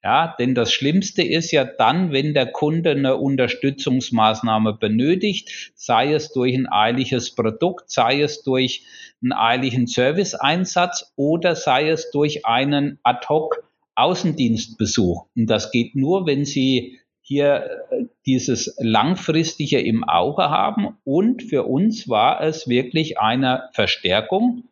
Ja, 0.05 0.35
denn 0.37 0.53
das 0.53 0.71
Schlimmste 0.71 1.23
ist 1.23 1.51
ja 1.51 1.65
dann, 1.65 2.11
wenn 2.11 2.35
der 2.35 2.45
Kunde 2.45 2.91
eine 2.91 3.17
Unterstützungsmaßnahme 3.17 4.73
benötigt, 4.73 5.71
sei 5.73 6.13
es 6.13 6.31
durch 6.31 6.53
ein 6.53 6.67
eiliges 6.69 7.33
Produkt, 7.33 7.89
sei 7.89 8.21
es 8.21 8.43
durch 8.43 8.85
einen 9.23 9.33
eiligen 9.33 9.87
Serviceeinsatz 9.87 11.11
oder 11.15 11.55
sei 11.55 11.89
es 11.89 12.11
durch 12.11 12.45
einen 12.45 12.99
Ad-Hoc 13.01 13.64
Außendienstbesuch. 13.95 15.25
Und 15.35 15.47
das 15.47 15.71
geht 15.71 15.95
nur, 15.95 16.25
wenn 16.25 16.45
Sie 16.45 16.99
hier 17.21 17.65
äh, 17.89 18.05
dieses 18.25 18.75
langfristige 18.79 19.79
im 19.79 20.03
Auge 20.03 20.43
haben. 20.43 20.97
Und 21.03 21.41
für 21.41 21.63
uns 21.63 22.07
war 22.07 22.41
es 22.41 22.67
wirklich 22.67 23.19
eine 23.19 23.69
Verstärkung. 23.73 24.65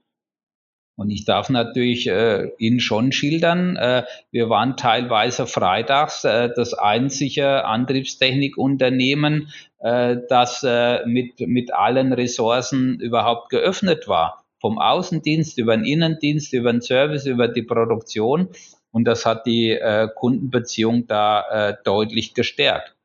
Und 0.96 1.10
ich 1.10 1.26
darf 1.26 1.50
natürlich 1.50 2.08
äh, 2.08 2.52
Ihnen 2.60 2.80
schon 2.80 3.12
schildern, 3.12 3.76
äh, 3.78 4.04
wir 4.30 4.50
waren 4.50 4.78
teilweise 4.78 5.48
freitags 5.48 6.24
äh, 6.24 6.50
das 6.56 6.76
einzige 6.76 7.66
Antriebstechnikunternehmen, 7.66 9.50
äh, 9.80 10.18
das 10.30 10.62
äh, 10.64 11.04
mit, 11.08 11.40
mit 11.40 11.74
allen 11.74 12.14
Ressourcen 12.14 13.00
überhaupt 13.00 13.50
geöffnet 13.50 14.08
war. 14.08 14.46
Vom 14.62 14.78
Außendienst 14.78 15.58
über 15.58 15.76
den 15.76 15.86
Innendienst, 15.86 16.54
über 16.54 16.72
den 16.72 16.82
Service, 16.82 17.26
über 17.26 17.48
die 17.48 17.64
Produktion. 17.64 18.50
Und 18.94 19.06
das 19.06 19.26
hat 19.26 19.48
die 19.48 19.72
äh, 19.72 20.08
Kundenbeziehung 20.16 21.08
da 21.08 21.70
äh, 21.70 21.76
deutlich 21.84 22.36
gestärkt. 22.36 22.96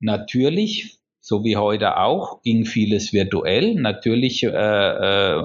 Natürlich, 0.00 0.98
so 1.20 1.44
wie 1.44 1.56
heute 1.56 1.96
auch, 1.96 2.40
ging 2.42 2.64
vieles 2.64 3.12
virtuell. 3.12 3.74
Natürlich 3.74 4.44
äh, 4.44 4.48
äh, 4.48 5.42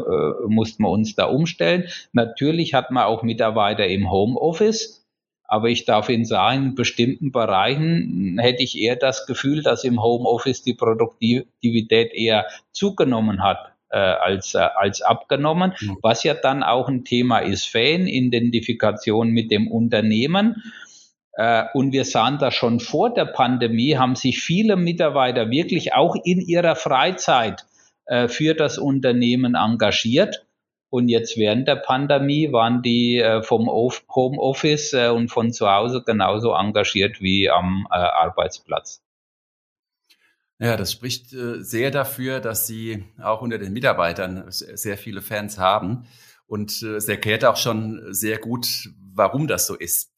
mussten 0.48 0.84
wir 0.84 0.92
uns 0.92 1.16
da 1.16 1.26
umstellen. 1.26 1.86
Natürlich 2.14 2.76
hat 2.76 2.92
man 2.92 3.06
auch 3.06 3.24
Mitarbeiter 3.24 3.88
im 3.88 4.12
Homeoffice. 4.12 5.04
Aber 5.44 5.70
ich 5.70 5.86
darf 5.86 6.10
Ihnen 6.10 6.26
sagen, 6.26 6.66
in 6.66 6.76
bestimmten 6.76 7.32
Bereichen 7.32 8.38
hätte 8.40 8.62
ich 8.62 8.78
eher 8.78 8.98
das 8.98 9.26
Gefühl, 9.26 9.64
dass 9.64 9.86
im 9.86 10.04
Homeoffice 10.04 10.62
die 10.62 10.74
Produktivität 10.74 12.14
eher 12.14 12.48
zugenommen 12.74 13.42
hat 13.42 13.77
äh, 13.90 13.98
als, 13.98 14.54
äh, 14.54 14.60
als 14.60 15.02
abgenommen, 15.02 15.74
mhm. 15.80 15.98
was 16.02 16.24
ja 16.24 16.34
dann 16.34 16.64
auch 16.64 16.88
ein 16.88 17.06
Thema 17.06 17.40
ist, 17.40 17.68
Fan-Identifikation 17.68 19.30
mit 19.30 19.52
dem 19.52 19.68
Unternehmen. 19.68 20.64
Äh, 21.34 21.66
und 21.74 21.92
wir 21.94 22.06
sahen 22.06 22.40
das 22.40 22.54
schon 22.56 22.80
vor 22.80 23.14
der 23.14 23.26
Pandemie, 23.26 23.98
haben 23.98 24.16
sich 24.16 24.40
viele 24.42 24.76
Mitarbeiter 24.76 25.50
wirklich 25.50 25.94
auch 25.94 26.16
in 26.24 26.42
ihrer 26.42 26.76
Freizeit 26.76 27.66
äh, 28.06 28.28
für 28.28 28.56
das 28.56 28.78
Unternehmen 28.78 29.56
engagiert. 29.56 30.46
Und 30.90 31.10
jetzt 31.10 31.38
während 31.38 31.68
der 31.68 31.76
Pandemie 31.76 32.52
waren 32.54 32.82
die 32.82 33.20
äh, 33.20 33.44
vom 33.44 33.68
Homeoffice 33.68 34.94
äh, 34.94 35.10
und 35.10 35.30
von 35.30 35.52
zu 35.52 35.70
Hause 35.70 36.02
genauso 36.06 36.54
engagiert 36.54 37.22
wie 37.22 37.50
am 37.50 37.88
äh, 37.92 37.96
Arbeitsplatz. 37.96 39.04
Ja, 40.60 40.76
das 40.76 40.92
spricht 40.92 41.34
äh, 41.34 41.62
sehr 41.64 41.92
dafür, 41.92 42.40
dass 42.40 42.66
Sie 42.66 43.06
auch 43.22 43.42
unter 43.42 43.60
den 43.60 43.74
Mitarbeitern 43.74 44.46
sehr 44.50 44.98
viele 44.98 45.22
Fans 45.22 45.60
haben. 45.60 46.08
Und 46.48 46.82
äh, 46.82 46.96
es 46.96 47.08
erklärt 47.08 47.46
auch 47.46 47.58
schon 47.58 48.02
sehr 48.10 48.40
gut, 48.40 48.90
warum 49.14 49.48
das 49.48 49.68
so 49.68 49.76
ist. 49.76 50.12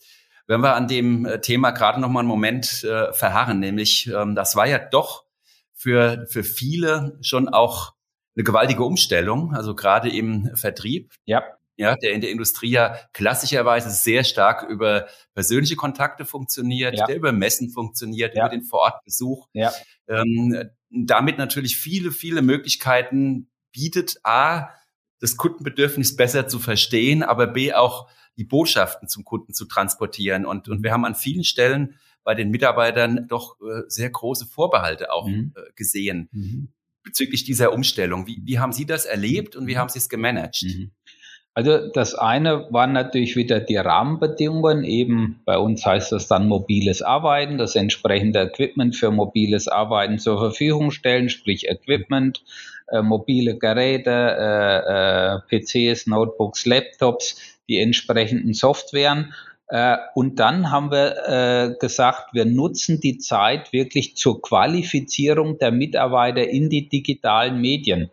Wenn 0.47 0.61
wir 0.61 0.75
an 0.75 0.87
dem 0.87 1.25
äh, 1.25 1.41
Thema 1.41 1.71
gerade 1.71 1.99
noch 1.99 2.09
mal 2.09 2.21
einen 2.21 2.29
Moment 2.29 2.65
verharren, 3.11 3.59
nämlich 3.59 4.07
ähm, 4.07 4.35
das 4.35 4.55
war 4.55 4.65
ja 4.65 4.79
doch 4.79 5.25
für, 5.73 6.25
für 6.29 6.43
viele 6.43 7.17
schon 7.21 7.49
auch 7.49 7.93
eine 8.35 8.43
gewaltige 8.43 8.83
Umstellung, 8.83 9.53
also 9.53 9.75
gerade 9.75 10.09
im 10.09 10.55
Vertrieb. 10.55 11.11
Ja 11.25 11.43
ja, 11.79 11.95
der 11.95 12.11
in 12.11 12.19
der 12.19 12.29
Industrie 12.29 12.71
ja 12.71 12.97
klassischerweise 13.13 13.89
sehr 13.89 14.25
stark 14.25 14.63
über 14.63 15.07
persönliche 15.33 15.77
Kontakte 15.77 16.25
funktioniert, 16.25 16.97
ja. 16.97 17.05
der 17.05 17.15
über 17.15 17.31
Messen 17.31 17.69
funktioniert, 17.69 18.35
ja. 18.35 18.43
über 18.43 18.49
den 18.49 18.63
Vorortbesuch. 18.63 19.47
Ja. 19.53 19.71
Ähm, 20.09 20.69
damit 20.89 21.37
natürlich 21.37 21.77
viele, 21.77 22.11
viele 22.11 22.41
Möglichkeiten 22.41 23.49
bietet, 23.71 24.19
A, 24.23 24.69
das 25.19 25.37
Kundenbedürfnis 25.37 26.15
besser 26.15 26.47
zu 26.47 26.59
verstehen, 26.59 27.23
aber 27.23 27.47
B, 27.47 27.73
auch 27.73 28.09
die 28.37 28.45
Botschaften 28.45 29.07
zum 29.07 29.25
Kunden 29.25 29.53
zu 29.53 29.65
transportieren. 29.65 30.45
Und, 30.45 30.69
und 30.69 30.83
wir 30.83 30.91
haben 30.91 31.05
an 31.05 31.15
vielen 31.15 31.43
Stellen 31.43 31.95
bei 32.23 32.35
den 32.35 32.49
Mitarbeitern 32.49 33.27
doch 33.27 33.59
äh, 33.61 33.83
sehr 33.87 34.09
große 34.09 34.45
Vorbehalte 34.45 35.11
auch 35.11 35.27
mhm. 35.27 35.53
äh, 35.55 35.61
gesehen 35.75 36.29
mhm. 36.31 36.69
bezüglich 37.03 37.43
dieser 37.43 37.73
Umstellung. 37.73 38.27
Wie, 38.27 38.41
wie 38.43 38.59
haben 38.59 38.71
Sie 38.71 38.85
das 38.85 39.05
erlebt 39.05 39.55
und 39.55 39.67
wie 39.67 39.73
mhm. 39.73 39.79
haben 39.79 39.89
Sie 39.89 39.99
es 39.99 40.09
gemanagt? 40.09 40.63
Mhm. 40.63 40.91
Also 41.59 41.89
das 41.89 42.15
eine 42.15 42.71
waren 42.71 42.93
natürlich 42.93 43.35
wieder 43.35 43.59
die 43.59 43.75
Rahmenbedingungen. 43.75 44.85
Eben 44.85 45.41
bei 45.43 45.57
uns 45.57 45.85
heißt 45.85 46.13
das 46.13 46.29
dann 46.29 46.47
mobiles 46.47 47.01
Arbeiten, 47.01 47.57
das 47.57 47.75
entsprechende 47.75 48.39
Equipment 48.39 48.95
für 48.95 49.11
mobiles 49.11 49.67
Arbeiten 49.67 50.19
zur 50.19 50.39
Verfügung 50.39 50.91
stellen, 50.91 51.27
sprich 51.27 51.67
Equipment, 51.67 52.45
äh, 52.87 53.01
mobile 53.01 53.57
Geräte, 53.57 54.09
äh, 54.09 55.35
äh, 55.35 55.39
PCs, 55.49 56.07
Notebooks, 56.07 56.65
Laptops, 56.65 57.59
die 57.67 57.79
entsprechenden 57.79 58.53
Softwaren. 58.53 59.33
Äh, 59.67 59.97
und 60.15 60.39
dann 60.39 60.71
haben 60.71 60.91
wir 60.91 61.27
äh, 61.27 61.75
gesagt, 61.77 62.33
wir 62.33 62.45
nutzen 62.45 63.01
die 63.01 63.17
Zeit 63.17 63.73
wirklich 63.73 64.15
zur 64.15 64.41
Qualifizierung 64.41 65.57
der 65.57 65.71
Mitarbeiter 65.71 66.47
in 66.47 66.69
die 66.69 66.87
digitalen 66.87 67.59
Medien. 67.59 68.11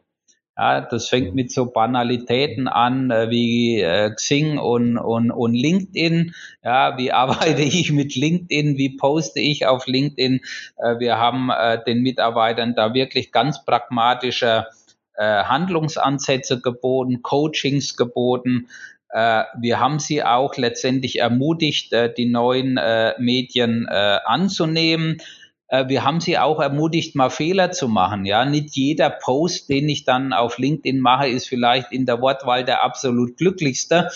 Ja, 0.59 0.81
das 0.81 1.11
fängt 1.11 1.35
mit 1.35 1.53
so 1.53 1.67
Banalitäten 1.67 2.67
an 2.67 3.11
äh, 3.11 3.29
wie 3.29 3.79
äh, 3.83 4.11
Xing 4.15 4.57
und, 4.57 4.97
und, 4.97 5.31
und 5.31 5.53
LinkedIn. 5.53 6.35
Ja, 6.65 6.97
wie 6.97 7.13
arbeite 7.13 7.61
ich 7.61 7.93
mit 7.93 8.15
LinkedIn? 8.15 8.79
Wie 8.79 8.97
poste 8.97 9.41
ich 9.41 9.67
auf 9.67 9.87
LinkedIn? 9.87 10.41
Äh, 10.79 10.99
wir 10.99 11.19
haben 11.19 11.51
äh, 11.51 11.85
den 11.85 12.01
Mitarbeitern 12.01 12.75
da 12.75 12.95
wirklich 12.95 13.33
ganz 13.33 13.67
pragmatische 13.67 14.67
äh, 15.15 15.45
Handlungsansätze 15.45 16.63
geboten, 16.63 17.21
Coachings 17.21 17.95
geboten. 17.95 18.69
Äh, 19.11 19.45
wir 19.61 19.79
haben 19.79 19.99
sie 19.99 20.25
auch 20.25 20.57
letztendlich 20.57 21.19
ermutigt, 21.19 21.95
die 22.17 22.27
neuen 22.27 22.81
Medien 23.19 23.87
anzunehmen. 23.89 25.19
Wir 25.69 26.05
haben 26.05 26.21
sie 26.21 26.39
auch 26.39 26.61
ermutigt, 26.61 27.17
mal 27.17 27.29
Fehler 27.29 27.73
zu 27.73 27.89
machen. 27.89 28.25
Ja, 28.25 28.45
nicht 28.45 28.77
jeder 28.77 29.11
Post, 29.11 29.69
den 29.69 29.89
ich 29.89 30.05
dann 30.05 30.33
auf 30.33 30.59
LinkedIn 30.59 31.01
mache, 31.01 31.29
ist 31.29 31.49
vielleicht 31.49 31.91
in 31.91 32.07
der 32.07 32.21
Wortwahl 32.21 32.65
der 32.65 32.85
absolut 32.85 33.37
glücklichste. 33.37 34.11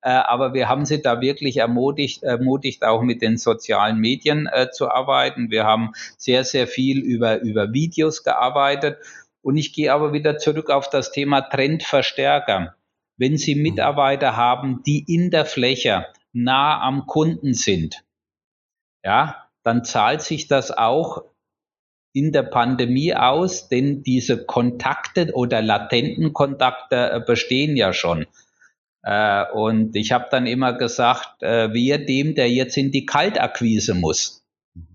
Aber 0.00 0.52
wir 0.52 0.68
haben 0.68 0.84
sie 0.84 1.00
da 1.00 1.20
wirklich 1.20 1.58
ermutigt, 1.58 2.24
ermutigt 2.24 2.82
auch 2.84 3.02
mit 3.02 3.22
den 3.22 3.36
sozialen 3.36 3.98
Medien 3.98 4.48
zu 4.72 4.90
arbeiten. 4.90 5.52
Wir 5.52 5.62
haben 5.62 5.92
sehr, 6.18 6.42
sehr 6.42 6.66
viel 6.66 6.98
über, 6.98 7.40
über 7.40 7.72
Videos 7.72 8.24
gearbeitet. 8.24 8.98
Und 9.42 9.56
ich 9.56 9.72
gehe 9.72 9.92
aber 9.92 10.12
wieder 10.12 10.38
zurück 10.38 10.70
auf 10.70 10.90
das 10.90 11.12
Thema 11.12 11.40
Trendverstärker. 11.40 12.74
Wenn 13.16 13.36
Sie 13.36 13.54
Mitarbeiter 13.54 14.36
haben, 14.36 14.82
die 14.84 15.04
in 15.06 15.30
der 15.30 15.44
Fläche 15.44 16.06
nah 16.32 16.80
am 16.80 17.06
Kunden 17.06 17.54
sind, 17.54 18.02
ja, 19.04 19.45
dann 19.66 19.82
zahlt 19.82 20.22
sich 20.22 20.46
das 20.46 20.70
auch 20.70 21.24
in 22.12 22.30
der 22.30 22.44
Pandemie 22.44 23.14
aus, 23.14 23.68
denn 23.68 24.04
diese 24.04 24.46
Kontakte 24.46 25.32
oder 25.34 25.60
latenten 25.60 26.32
Kontakte 26.32 27.10
äh, 27.10 27.20
bestehen 27.20 27.76
ja 27.76 27.92
schon. 27.92 28.26
Äh, 29.02 29.44
und 29.52 29.96
ich 29.96 30.12
habe 30.12 30.28
dann 30.30 30.46
immer 30.46 30.72
gesagt, 30.72 31.42
äh, 31.42 31.74
wir 31.74 31.98
dem, 31.98 32.36
der 32.36 32.48
jetzt 32.48 32.76
in 32.76 32.92
die 32.92 33.06
Kaltakquise 33.06 33.94
muss. 33.94 34.44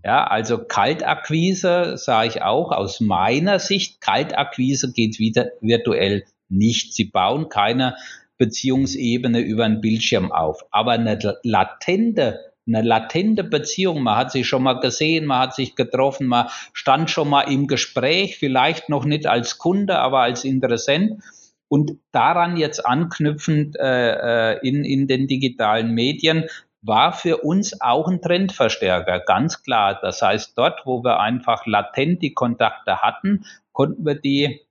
Ja, 0.05 0.25
also 0.25 0.57
Kaltakquise 0.57 1.97
sage 1.97 2.29
ich 2.29 2.41
auch 2.41 2.71
aus 2.71 3.01
meiner 3.01 3.59
Sicht, 3.59 3.99
Kaltakquise 3.99 4.93
geht 4.93 5.19
wieder 5.19 5.51
virtuell 5.59 6.23
nicht. 6.47 6.93
Sie 6.93 7.05
bauen 7.05 7.49
keine 7.49 7.97
Beziehungsebene 8.37 9.41
über 9.41 9.65
einen 9.65 9.81
Bildschirm 9.81 10.31
auf. 10.31 10.65
Aber 10.71 10.93
eine 10.93 11.19
latente 11.43 12.50
eine 12.73 12.87
latente 12.87 13.43
Beziehung. 13.43 14.01
Man 14.01 14.17
hat 14.17 14.31
sich 14.31 14.47
schon 14.47 14.63
mal 14.63 14.79
gesehen, 14.79 15.25
man 15.25 15.39
hat 15.39 15.55
sich 15.55 15.75
getroffen, 15.75 16.27
man 16.27 16.47
stand 16.73 17.09
schon 17.09 17.29
mal 17.29 17.41
im 17.41 17.67
Gespräch, 17.67 18.37
vielleicht 18.37 18.89
noch 18.89 19.05
nicht 19.05 19.27
als 19.27 19.57
Kunde, 19.57 19.99
aber 19.99 20.19
als 20.19 20.43
Interessent. 20.43 21.23
Und 21.67 21.99
daran 22.11 22.57
jetzt 22.57 22.85
anknüpfend 22.85 23.77
äh, 23.79 24.53
äh 24.53 24.59
in, 24.67 24.83
in 24.83 25.07
den 25.07 25.27
digitalen 25.27 25.93
Medien 25.93 26.45
war 26.81 27.13
für 27.13 27.37
uns 27.37 27.79
auch 27.79 28.07
ein 28.07 28.21
Trendverstärker, 28.21 29.19
ganz 29.19 29.63
klar. 29.63 29.99
Das 30.01 30.21
heißt, 30.21 30.57
dort, 30.57 30.81
wo 30.85 31.03
wir 31.03 31.19
einfach 31.19 31.65
latent 31.65 32.21
die 32.21 32.33
Kontakte 32.33 33.01
hatten, 33.01 33.45
konnten 33.71 34.05
wir 34.05 34.15
die 34.15 34.61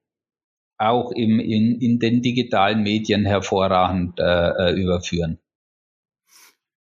auch 0.76 1.12
im, 1.12 1.38
in, 1.40 1.78
in 1.80 1.98
den 1.98 2.22
digitalen 2.22 2.82
Medien 2.82 3.26
hervorragend 3.26 4.18
äh, 4.18 4.48
äh, 4.70 4.72
überführen. 4.72 5.38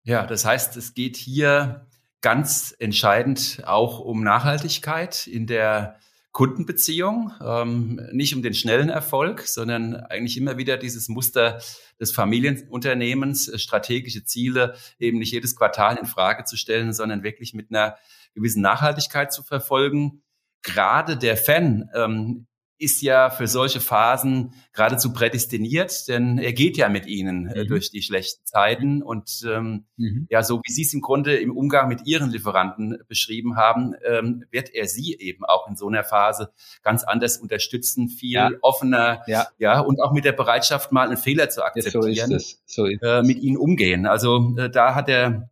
Ja, 0.04 0.26
das 0.26 0.44
heißt, 0.44 0.76
es 0.76 0.94
geht 0.94 1.16
hier 1.16 1.86
ganz 2.20 2.74
entscheidend 2.78 3.62
auch 3.66 3.98
um 4.00 4.22
Nachhaltigkeit 4.22 5.26
in 5.26 5.46
der 5.46 5.98
Kundenbeziehung, 6.32 7.30
ähm, 7.44 8.00
nicht 8.10 8.34
um 8.34 8.42
den 8.42 8.54
schnellen 8.54 8.88
Erfolg, 8.88 9.42
sondern 9.42 9.94
eigentlich 9.94 10.38
immer 10.38 10.56
wieder 10.56 10.78
dieses 10.78 11.08
Muster 11.08 11.60
des 12.00 12.10
Familienunternehmens, 12.12 13.48
äh, 13.48 13.58
strategische 13.58 14.24
Ziele 14.24 14.74
eben 14.98 15.18
nicht 15.18 15.32
jedes 15.32 15.54
Quartal 15.56 15.98
in 15.98 16.06
Frage 16.06 16.44
zu 16.44 16.56
stellen, 16.56 16.94
sondern 16.94 17.22
wirklich 17.22 17.52
mit 17.52 17.70
einer 17.70 17.96
gewissen 18.34 18.62
Nachhaltigkeit 18.62 19.30
zu 19.30 19.42
verfolgen. 19.42 20.22
Gerade 20.62 21.18
der 21.18 21.36
Fan 21.36 21.90
ähm, 21.94 22.46
ist 22.82 23.00
ja 23.02 23.30
für 23.30 23.46
solche 23.46 23.80
Phasen 23.80 24.54
geradezu 24.72 25.12
prädestiniert, 25.12 26.08
denn 26.08 26.38
er 26.38 26.52
geht 26.52 26.76
ja 26.76 26.88
mit 26.88 27.06
ihnen 27.06 27.46
äh, 27.46 27.64
mhm. 27.64 27.68
durch 27.68 27.90
die 27.90 28.02
schlechten 28.02 28.44
Zeiten. 28.44 29.02
Und 29.02 29.42
ähm, 29.48 29.84
mhm. 29.96 30.26
ja, 30.30 30.42
so 30.42 30.60
wie 30.64 30.72
Sie 30.72 30.82
es 30.82 30.92
im 30.92 31.00
Grunde 31.00 31.36
im 31.36 31.56
Umgang 31.56 31.88
mit 31.88 32.06
Ihren 32.06 32.30
Lieferanten 32.30 32.98
beschrieben 33.08 33.56
haben, 33.56 33.94
ähm, 34.04 34.44
wird 34.50 34.74
er 34.74 34.86
Sie 34.86 35.16
eben 35.18 35.44
auch 35.44 35.68
in 35.68 35.76
so 35.76 35.88
einer 35.88 36.04
Phase 36.04 36.50
ganz 36.82 37.04
anders 37.04 37.38
unterstützen, 37.38 38.08
viel 38.08 38.32
ja. 38.32 38.50
offener, 38.60 39.22
ja. 39.26 39.46
ja, 39.58 39.80
und 39.80 40.00
auch 40.00 40.12
mit 40.12 40.24
der 40.24 40.32
Bereitschaft, 40.32 40.92
mal 40.92 41.06
einen 41.06 41.16
Fehler 41.16 41.48
zu 41.48 41.64
akzeptieren, 41.64 42.30
ja, 42.30 42.38
so 42.38 42.56
so 42.66 42.86
äh, 42.86 43.22
mit 43.22 43.38
ihnen 43.42 43.56
umgehen. 43.56 44.06
Also 44.06 44.54
äh, 44.58 44.68
da 44.68 44.94
hat 44.94 45.08
der 45.08 45.50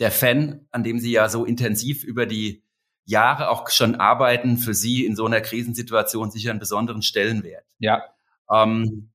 der 0.00 0.10
Fan, 0.10 0.66
an 0.70 0.82
dem 0.82 0.98
Sie 0.98 1.12
ja 1.12 1.28
so 1.28 1.44
intensiv 1.44 2.04
über 2.04 2.26
die 2.26 2.62
Jahre 3.10 3.50
auch 3.50 3.68
schon 3.68 3.96
arbeiten, 3.96 4.56
für 4.56 4.74
Sie 4.74 5.04
in 5.04 5.16
so 5.16 5.26
einer 5.26 5.40
Krisensituation 5.40 6.30
sicher 6.30 6.50
einen 6.50 6.60
besonderen 6.60 7.02
Stellenwert. 7.02 7.64
Ja. 7.78 8.02
Ähm, 8.50 9.10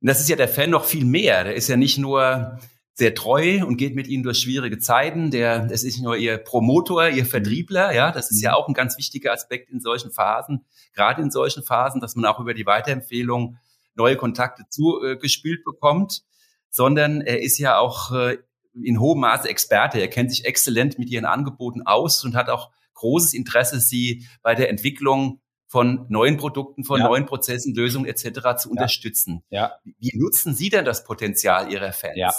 das 0.00 0.20
ist 0.20 0.28
ja 0.28 0.36
der 0.36 0.48
Fan 0.48 0.70
noch 0.70 0.84
viel 0.84 1.04
mehr. 1.04 1.44
Der 1.44 1.54
ist 1.54 1.68
ja 1.68 1.76
nicht 1.76 1.98
nur 1.98 2.58
sehr 2.94 3.14
treu 3.14 3.64
und 3.64 3.76
geht 3.76 3.94
mit 3.94 4.08
ihnen 4.08 4.22
durch 4.22 4.38
schwierige 4.38 4.78
Zeiten. 4.78 5.30
Der, 5.30 5.60
das 5.60 5.84
ist 5.84 5.96
nicht 5.96 6.02
nur 6.02 6.16
ihr 6.16 6.36
Promotor, 6.38 7.08
ihr 7.08 7.26
Vertriebler. 7.26 7.94
Ja, 7.94 8.10
das 8.10 8.30
ist 8.30 8.42
ja 8.42 8.54
auch 8.54 8.68
ein 8.68 8.74
ganz 8.74 8.98
wichtiger 8.98 9.32
Aspekt 9.32 9.70
in 9.70 9.80
solchen 9.80 10.10
Phasen, 10.10 10.64
gerade 10.94 11.22
in 11.22 11.30
solchen 11.30 11.62
Phasen, 11.62 12.00
dass 12.00 12.16
man 12.16 12.24
auch 12.24 12.40
über 12.40 12.54
die 12.54 12.66
Weiterempfehlung 12.66 13.56
neue 13.94 14.16
Kontakte 14.16 14.64
zugespielt 14.68 15.60
äh, 15.60 15.64
bekommt, 15.64 16.22
sondern 16.70 17.20
er 17.20 17.40
ist 17.42 17.58
ja 17.58 17.78
auch 17.78 18.12
äh, 18.12 18.38
in 18.82 19.00
hohem 19.00 19.20
Maße 19.20 19.48
Experte. 19.48 20.00
Er 20.00 20.08
kennt 20.08 20.30
sich 20.30 20.44
exzellent 20.44 20.98
mit 20.98 21.08
ihren 21.08 21.24
Angeboten 21.24 21.82
aus 21.82 22.24
und 22.24 22.36
hat 22.36 22.48
auch 22.48 22.70
großes 22.98 23.34
Interesse, 23.34 23.80
sie 23.80 24.26
bei 24.42 24.54
der 24.54 24.70
Entwicklung 24.70 25.40
von 25.66 26.06
neuen 26.08 26.38
Produkten, 26.38 26.84
von 26.84 27.00
ja. 27.00 27.06
neuen 27.06 27.26
Prozessen, 27.26 27.74
Lösungen 27.74 28.06
etc. 28.06 28.56
zu 28.58 28.70
unterstützen. 28.70 29.42
Ja. 29.50 29.74
Wie 29.84 30.16
nutzen 30.16 30.54
Sie 30.54 30.70
denn 30.70 30.84
das 30.84 31.04
Potenzial 31.04 31.70
Ihrer 31.70 31.92
Fans? 31.92 32.16
Ja. 32.16 32.32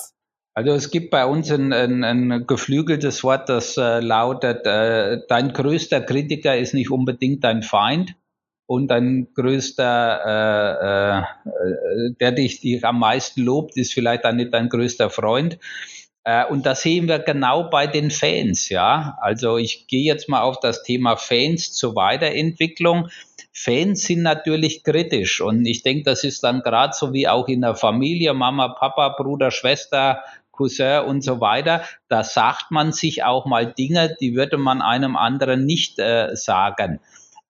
Also 0.55 0.71
es 0.71 0.89
gibt 0.89 1.11
bei 1.11 1.25
uns 1.25 1.51
ein, 1.51 1.71
ein, 1.71 2.03
ein 2.03 2.47
geflügeltes 2.47 3.23
Wort, 3.23 3.47
das 3.47 3.77
äh, 3.77 3.99
lautet, 3.99 4.65
äh, 4.65 5.21
dein 5.29 5.53
größter 5.53 6.01
Kritiker 6.01 6.57
ist 6.57 6.73
nicht 6.73 6.89
unbedingt 6.89 7.43
dein 7.43 7.61
Feind 7.61 8.15
und 8.65 8.89
dein 8.89 9.29
größter, 9.35 11.25
äh, 11.45 11.49
äh, 11.49 12.13
der 12.19 12.31
dich, 12.33 12.61
dich 12.61 12.83
am 12.83 12.99
meisten 12.99 13.41
lobt, 13.41 13.77
ist 13.77 13.93
vielleicht 13.93 14.25
dann 14.25 14.35
nicht 14.35 14.53
dein 14.53 14.69
größter 14.69 15.09
Freund. 15.09 15.59
Äh, 16.29 16.45
und 16.45 16.63
das 16.67 16.83
sehen 16.83 17.07
wir 17.07 17.17
genau 17.17 17.63
bei 17.63 17.87
den 17.87 18.11
Fans, 18.11 18.69
ja. 18.69 19.17
Also 19.19 19.57
ich 19.57 19.87
gehe 19.87 20.03
jetzt 20.03 20.29
mal 20.29 20.41
auf 20.41 20.59
das 20.59 20.83
Thema 20.83 21.17
Fans 21.17 21.73
zur 21.73 21.95
Weiterentwicklung. 21.95 23.09
Fans 23.51 24.03
sind 24.03 24.21
natürlich 24.21 24.83
kritisch 24.83 25.41
und 25.41 25.65
ich 25.65 25.81
denke, 25.81 26.03
das 26.03 26.23
ist 26.23 26.43
dann 26.43 26.61
gerade 26.61 26.93
so 26.93 27.13
wie 27.13 27.27
auch 27.27 27.47
in 27.47 27.61
der 27.61 27.73
Familie, 27.73 28.35
Mama, 28.35 28.67
Papa, 28.67 29.09
Bruder, 29.17 29.49
Schwester, 29.49 30.21
Cousin 30.51 31.05
und 31.07 31.23
so 31.23 31.41
weiter. 31.41 31.81
Da 32.09 32.23
sagt 32.23 32.69
man 32.69 32.91
sich 32.91 33.23
auch 33.23 33.47
mal 33.47 33.65
Dinge, 33.65 34.15
die 34.21 34.35
würde 34.35 34.57
man 34.57 34.83
einem 34.83 35.15
anderen 35.15 35.65
nicht 35.65 35.97
äh, 35.97 36.35
sagen 36.35 36.99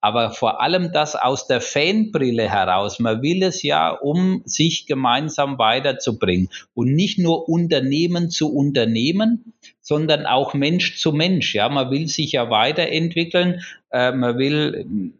aber 0.02 0.32
vor 0.32 0.62
allem 0.62 0.92
das 0.94 1.16
aus 1.16 1.48
der 1.48 1.62
Fanbrille 1.62 2.50
heraus. 2.50 3.00
Man 3.00 3.22
will 3.22 3.44
es 3.44 3.64
ja, 3.64 3.92
um 3.92 4.42
sich 4.46 4.86
gemeinsam 4.86 5.58
weiterzubringen 5.58 6.50
und 6.74 6.94
nicht 6.94 7.20
nur 7.20 7.50
Unternehmen 7.50 8.30
zu 8.30 8.54
Unternehmen, 8.54 9.54
sondern 9.82 10.26
auch 10.26 10.54
Mensch 10.54 10.98
zu 10.98 11.12
Mensch. 11.12 11.54
Ja, 11.56 11.70
man 11.70 11.92
will 11.92 12.08
sich 12.08 12.34
ja 12.34 12.50
weiterentwickeln. 12.50 13.62
Äh, 13.92 14.12
man 14.14 14.38
will 14.38 15.14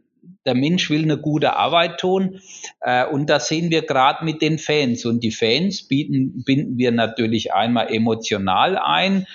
der 0.46 0.56
Mensch 0.56 0.90
will 0.90 1.04
eine 1.04 1.18
gute 1.18 1.56
Arbeit 1.58 2.00
tun 2.00 2.40
äh, 2.82 3.06
und 3.06 3.30
das 3.30 3.48
sehen 3.48 3.70
wir 3.70 3.82
gerade 3.82 4.24
mit 4.24 4.42
den 4.42 4.58
Fans 4.58 5.06
und 5.06 5.22
die 5.22 5.32
Fans 5.32 5.84
bieten, 5.84 6.44
binden 6.44 6.78
wir 6.78 6.92
natürlich 6.92 7.54
einmal 7.54 7.94
emotional 7.94 8.78
ein, 8.78 9.28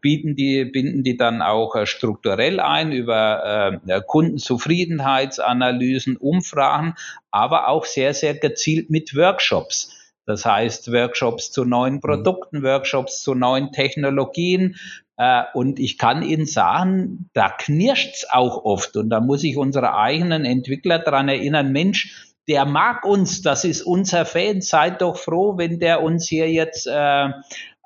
bieten 0.00 0.36
die, 0.36 0.64
binden 0.66 1.02
die 1.02 1.16
dann 1.16 1.42
auch 1.42 1.74
äh, 1.74 1.86
strukturell 1.86 2.60
ein 2.60 2.92
über 2.92 3.80
äh, 3.86 4.00
Kundenzufriedenheitsanalysen, 4.06 6.16
Umfragen, 6.16 6.94
aber 7.30 7.68
auch 7.68 7.86
sehr, 7.86 8.12
sehr 8.12 8.34
gezielt 8.34 8.90
mit 8.90 9.16
Workshops. 9.16 9.96
Das 10.26 10.44
heißt, 10.44 10.92
Workshops 10.92 11.50
zu 11.50 11.64
neuen 11.64 11.94
mhm. 11.94 12.00
Produkten, 12.00 12.62
Workshops 12.62 13.22
zu 13.22 13.34
neuen 13.34 13.72
Technologien. 13.72 14.76
Äh, 15.16 15.42
und 15.54 15.80
ich 15.80 15.98
kann 15.98 16.22
Ihnen 16.22 16.46
sagen, 16.46 17.30
da 17.32 17.48
knirscht's 17.48 18.28
auch 18.30 18.64
oft. 18.64 18.96
Und 18.96 19.10
da 19.10 19.20
muss 19.20 19.44
ich 19.44 19.56
unsere 19.56 19.96
eigenen 19.96 20.44
Entwickler 20.44 20.98
dran 20.98 21.28
erinnern, 21.28 21.72
Mensch, 21.72 22.26
der 22.48 22.64
mag 22.64 23.04
uns, 23.04 23.42
das 23.42 23.64
ist 23.64 23.82
unser 23.82 24.24
Fan, 24.24 24.60
seid 24.60 25.02
doch 25.02 25.16
froh, 25.16 25.56
wenn 25.56 25.78
der 25.78 26.02
uns 26.02 26.28
hier 26.28 26.50
jetzt 26.50 26.86
äh, 26.86 27.28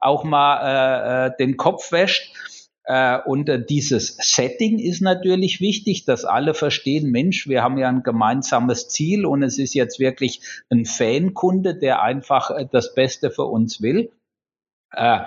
auch 0.04 0.24
mal 0.24 1.26
äh, 1.26 1.26
äh 1.26 1.36
den 1.38 1.56
Kopf 1.56 1.92
wäscht. 1.92 2.32
Äh, 2.84 3.18
und 3.24 3.48
äh, 3.48 3.64
dieses 3.64 4.16
Setting 4.20 4.78
ist 4.78 5.00
natürlich 5.00 5.60
wichtig, 5.60 6.04
dass 6.04 6.24
alle 6.24 6.52
verstehen, 6.52 7.10
Mensch, 7.10 7.48
wir 7.48 7.62
haben 7.62 7.78
ja 7.78 7.88
ein 7.88 8.02
gemeinsames 8.02 8.88
Ziel 8.88 9.24
und 9.24 9.42
es 9.42 9.58
ist 9.58 9.74
jetzt 9.74 9.98
wirklich 9.98 10.42
ein 10.70 10.84
Fankunde, 10.84 11.78
der 11.78 12.02
einfach 12.02 12.50
äh, 12.50 12.66
das 12.70 12.94
Beste 12.94 13.30
für 13.30 13.44
uns 13.44 13.80
will. 13.80 14.12
Äh, 14.92 15.20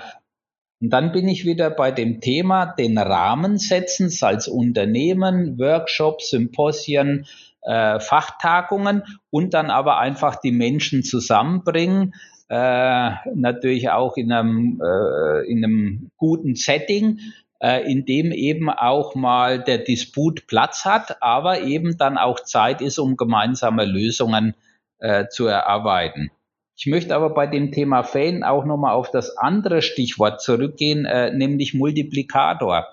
und 0.80 0.92
dann 0.92 1.12
bin 1.12 1.28
ich 1.28 1.46
wieder 1.46 1.72
bei 1.72 1.92
dem 1.92 2.22
Thema, 2.22 2.68
den 2.68 3.00
Rahmen 3.00 3.58
setzen 3.58 4.12
als 4.22 4.48
Unternehmen, 4.48 5.58
Workshops, 5.58 6.30
Symposien, 6.30 7.26
äh, 7.64 8.00
Fachtagungen 8.00 9.02
und 9.32 9.56
dann 9.56 9.72
aber 9.72 9.98
einfach 9.98 10.36
die 10.36 10.52
Menschen 10.52 11.04
zusammenbringen, 11.04 12.14
äh, 12.50 13.12
natürlich 13.36 13.90
auch 13.90 14.18
in 14.18 14.32
einem, 14.32 14.82
äh, 14.82 15.52
in 15.52 15.64
einem 15.64 16.12
guten 16.18 16.56
Setting, 16.56 17.20
äh, 17.60 17.92
in 17.92 18.06
dem 18.06 18.32
eben 18.32 18.70
auch 18.70 19.16
mal 19.16 19.64
der 19.64 19.80
Disput 19.80 20.48
Platz 20.48 20.86
hat, 20.86 21.22
aber 21.22 21.62
eben 21.62 21.98
dann 21.98 22.18
auch 22.18 22.40
Zeit 22.40 22.82
ist, 22.82 23.00
um 23.00 23.18
gemeinsame 23.18 23.86
Lösungen 23.86 24.56
äh, 25.00 25.28
zu 25.28 25.48
erarbeiten. 25.48 26.32
Ich 26.78 26.86
möchte 26.86 27.16
aber 27.16 27.32
bei 27.32 27.48
dem 27.48 27.72
Thema 27.72 28.04
Fan 28.04 28.44
auch 28.44 28.64
nochmal 28.64 28.94
auf 28.94 29.10
das 29.10 29.36
andere 29.36 29.82
Stichwort 29.82 30.42
zurückgehen, 30.42 31.06
äh, 31.06 31.32
nämlich 31.32 31.74
Multiplikator. 31.74 32.88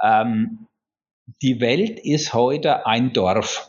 Ähm, 0.00 0.66
die 1.42 1.60
Welt 1.60 1.98
ist 1.98 2.32
heute 2.32 2.86
ein 2.86 3.12
Dorf. 3.12 3.67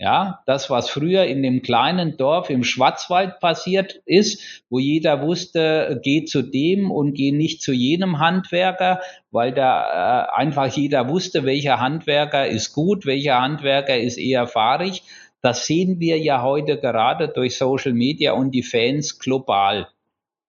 Ja, 0.00 0.44
das, 0.46 0.70
was 0.70 0.88
früher 0.88 1.24
in 1.24 1.42
dem 1.42 1.60
kleinen 1.60 2.16
Dorf 2.16 2.50
im 2.50 2.62
Schwarzwald 2.62 3.40
passiert 3.40 4.00
ist, 4.06 4.62
wo 4.70 4.78
jeder 4.78 5.22
wusste, 5.22 6.00
geh 6.04 6.24
zu 6.24 6.42
dem 6.42 6.92
und 6.92 7.14
geh 7.14 7.32
nicht 7.32 7.62
zu 7.62 7.72
jenem 7.72 8.20
Handwerker, 8.20 9.00
weil 9.32 9.52
da 9.52 10.28
äh, 10.30 10.40
einfach 10.40 10.68
jeder 10.68 11.08
wusste, 11.08 11.44
welcher 11.44 11.80
Handwerker 11.80 12.46
ist 12.46 12.72
gut, 12.74 13.06
welcher 13.06 13.40
Handwerker 13.40 13.98
ist 13.98 14.18
eher 14.18 14.46
fahrig. 14.46 15.02
Das 15.42 15.66
sehen 15.66 15.98
wir 15.98 16.16
ja 16.18 16.42
heute 16.42 16.78
gerade 16.78 17.26
durch 17.26 17.58
Social 17.58 17.92
Media 17.92 18.34
und 18.34 18.52
die 18.52 18.62
Fans 18.62 19.18
global. 19.18 19.88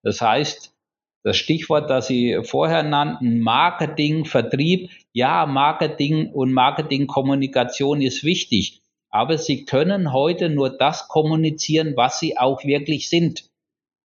Das 0.04 0.22
heißt, 0.22 0.76
das 1.24 1.38
Stichwort, 1.38 1.90
das 1.90 2.06
Sie 2.06 2.40
vorher 2.44 2.84
nannten, 2.84 3.40
Marketing, 3.40 4.26
Vertrieb, 4.26 4.92
ja, 5.12 5.48
Marketing 5.48 6.32
und 6.32 6.54
Marketingkommunikation 6.54 8.04
ist 8.04 8.24
wichtig 8.24 8.79
aber 9.10 9.38
sie 9.38 9.66
können 9.66 10.14
heute 10.14 10.50
nur 10.50 10.78
das 10.78 11.08
kommunizieren, 11.08 11.94
was 11.96 12.20
sie 12.20 12.38
auch 12.38 12.64
wirklich 12.64 13.10
sind. 13.10 13.50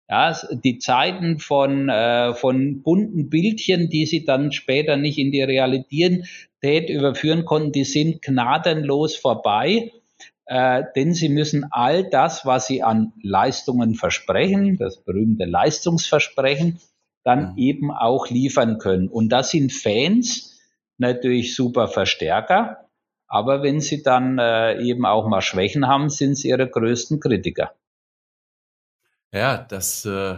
Ja, 0.08 0.36
die 0.50 0.78
Zeiten 0.78 1.38
von, 1.38 1.88
äh, 1.88 2.34
von 2.34 2.82
bunten 2.82 3.30
Bildchen, 3.30 3.88
die 3.88 4.04
sie 4.04 4.24
dann 4.24 4.52
später 4.52 4.98
nicht 4.98 5.18
in 5.18 5.32
die 5.32 5.42
Realität 5.42 6.28
überführen 6.90 7.46
konnten, 7.46 7.72
die 7.72 7.84
sind 7.84 8.20
gnadenlos 8.20 9.16
vorbei. 9.16 9.92
Äh, 10.46 10.84
denn 10.94 11.14
sie 11.14 11.30
müssen 11.30 11.66
all 11.70 12.08
das, 12.10 12.44
was 12.44 12.66
sie 12.66 12.82
an 12.82 13.14
Leistungen 13.22 13.94
versprechen, 13.94 14.76
das 14.76 15.02
berühmte 15.02 15.46
Leistungsversprechen, 15.46 16.80
dann 17.22 17.52
mhm. 17.52 17.58
eben 17.58 17.90
auch 17.90 18.28
liefern 18.28 18.76
können. 18.76 19.08
Und 19.08 19.30
das 19.30 19.52
sind 19.52 19.72
Fans 19.72 20.60
natürlich 20.98 21.56
super 21.56 21.88
Verstärker. 21.88 22.83
Aber 23.34 23.64
wenn 23.64 23.80
sie 23.80 24.04
dann 24.04 24.38
äh, 24.38 24.80
eben 24.80 25.04
auch 25.04 25.26
mal 25.26 25.40
Schwächen 25.40 25.88
haben, 25.88 26.08
sind 26.08 26.36
sie 26.36 26.50
ihre 26.50 26.70
größten 26.70 27.18
Kritiker. 27.18 27.74
Ja, 29.32 29.58
das 29.58 30.04
äh, 30.04 30.36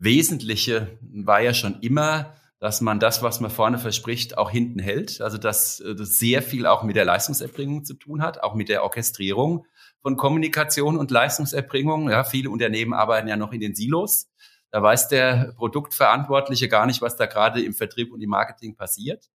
Wesentliche 0.00 0.98
war 1.02 1.40
ja 1.40 1.54
schon 1.54 1.78
immer, 1.82 2.34
dass 2.58 2.80
man 2.80 2.98
das, 2.98 3.22
was 3.22 3.38
man 3.38 3.52
vorne 3.52 3.78
verspricht, 3.78 4.38
auch 4.38 4.50
hinten 4.50 4.80
hält. 4.80 5.20
Also 5.20 5.38
dass 5.38 5.78
äh, 5.78 5.94
das 5.94 6.18
sehr 6.18 6.42
viel 6.42 6.66
auch 6.66 6.82
mit 6.82 6.96
der 6.96 7.04
Leistungserbringung 7.04 7.84
zu 7.84 7.94
tun 7.94 8.22
hat, 8.22 8.42
auch 8.42 8.56
mit 8.56 8.68
der 8.68 8.82
Orchestrierung 8.82 9.64
von 10.00 10.16
Kommunikation 10.16 10.98
und 10.98 11.12
Leistungserbringung. 11.12 12.10
Ja, 12.10 12.24
viele 12.24 12.50
Unternehmen 12.50 12.92
arbeiten 12.92 13.28
ja 13.28 13.36
noch 13.36 13.52
in 13.52 13.60
den 13.60 13.76
Silos. 13.76 14.28
Da 14.72 14.82
weiß 14.82 15.06
der 15.06 15.52
Produktverantwortliche 15.56 16.66
gar 16.66 16.86
nicht, 16.86 17.02
was 17.02 17.14
da 17.14 17.26
gerade 17.26 17.62
im 17.62 17.72
Vertrieb 17.72 18.12
und 18.12 18.20
im 18.20 18.30
Marketing 18.30 18.74
passiert. 18.74 19.30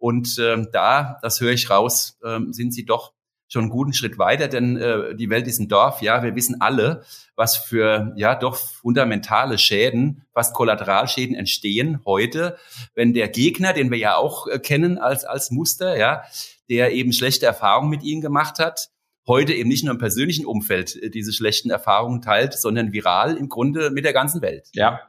Und 0.00 0.38
ähm, 0.40 0.68
da, 0.72 1.18
das 1.22 1.40
höre 1.40 1.52
ich 1.52 1.70
raus, 1.70 2.18
ähm, 2.24 2.52
sind 2.52 2.72
sie 2.72 2.86
doch 2.86 3.12
schon 3.48 3.64
einen 3.64 3.70
guten 3.70 3.92
Schritt 3.92 4.16
weiter, 4.16 4.48
denn 4.48 4.76
äh, 4.76 5.14
die 5.14 5.28
Welt 5.28 5.46
ist 5.46 5.58
ein 5.58 5.68
Dorf. 5.68 6.02
Ja, 6.02 6.22
wir 6.22 6.34
wissen 6.36 6.60
alle, 6.60 7.04
was 7.36 7.56
für 7.56 8.12
ja 8.16 8.34
doch 8.34 8.56
fundamentale 8.56 9.58
Schäden, 9.58 10.22
fast 10.32 10.54
Kollateralschäden 10.54 11.34
entstehen 11.34 12.00
heute, 12.06 12.56
wenn 12.94 13.12
der 13.12 13.28
Gegner, 13.28 13.72
den 13.72 13.90
wir 13.90 13.98
ja 13.98 14.16
auch 14.16 14.46
äh, 14.46 14.58
kennen 14.58 14.98
als 14.98 15.24
als 15.24 15.50
Muster, 15.50 15.98
ja, 15.98 16.22
der 16.70 16.92
eben 16.92 17.12
schlechte 17.12 17.44
Erfahrungen 17.44 17.90
mit 17.90 18.04
ihnen 18.04 18.22
gemacht 18.22 18.58
hat, 18.58 18.88
heute 19.26 19.52
eben 19.52 19.68
nicht 19.68 19.84
nur 19.84 19.92
im 19.92 19.98
persönlichen 19.98 20.46
Umfeld 20.46 20.96
äh, 20.96 21.10
diese 21.10 21.32
schlechten 21.32 21.70
Erfahrungen 21.70 22.22
teilt, 22.22 22.54
sondern 22.54 22.92
viral 22.92 23.36
im 23.36 23.48
Grunde 23.48 23.90
mit 23.90 24.04
der 24.04 24.12
ganzen 24.12 24.40
Welt. 24.40 24.68
Ja. 24.72 25.00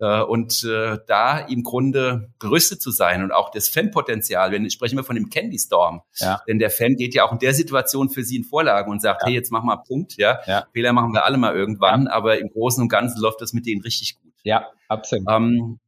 Äh, 0.00 0.22
und 0.22 0.62
äh, 0.64 0.98
da 1.06 1.38
im 1.38 1.62
Grunde 1.62 2.30
gerüstet 2.38 2.80
zu 2.80 2.90
sein 2.90 3.22
und 3.22 3.32
auch 3.32 3.50
das 3.50 3.68
Fanpotenzial, 3.68 4.52
wenn 4.52 4.68
sprechen 4.70 4.96
wir 4.96 5.04
von 5.04 5.16
dem 5.16 5.28
Candy 5.28 5.58
Storm, 5.58 6.02
ja. 6.18 6.40
denn 6.46 6.58
der 6.58 6.70
Fan 6.70 6.94
geht 6.94 7.14
ja 7.14 7.24
auch 7.24 7.32
in 7.32 7.38
der 7.38 7.52
Situation 7.52 8.08
für 8.08 8.22
sie 8.22 8.36
in 8.36 8.44
Vorlagen 8.44 8.90
und 8.90 9.02
sagt, 9.02 9.22
ja. 9.22 9.26
hey, 9.26 9.34
jetzt 9.34 9.50
mach 9.50 9.64
mal 9.64 9.76
Punkt, 9.76 10.16
ja? 10.16 10.38
ja, 10.46 10.66
Fehler 10.72 10.92
machen 10.92 11.12
wir 11.12 11.24
alle 11.24 11.36
mal 11.36 11.54
irgendwann, 11.54 12.06
aber 12.06 12.38
im 12.38 12.48
Großen 12.48 12.80
und 12.80 12.88
Ganzen 12.88 13.20
läuft 13.20 13.40
das 13.40 13.52
mit 13.52 13.66
denen 13.66 13.82
richtig 13.82 14.20
gut. 14.20 14.32
Ja, 14.44 14.68
absolut. 14.88 15.26
Ähm, 15.28 15.80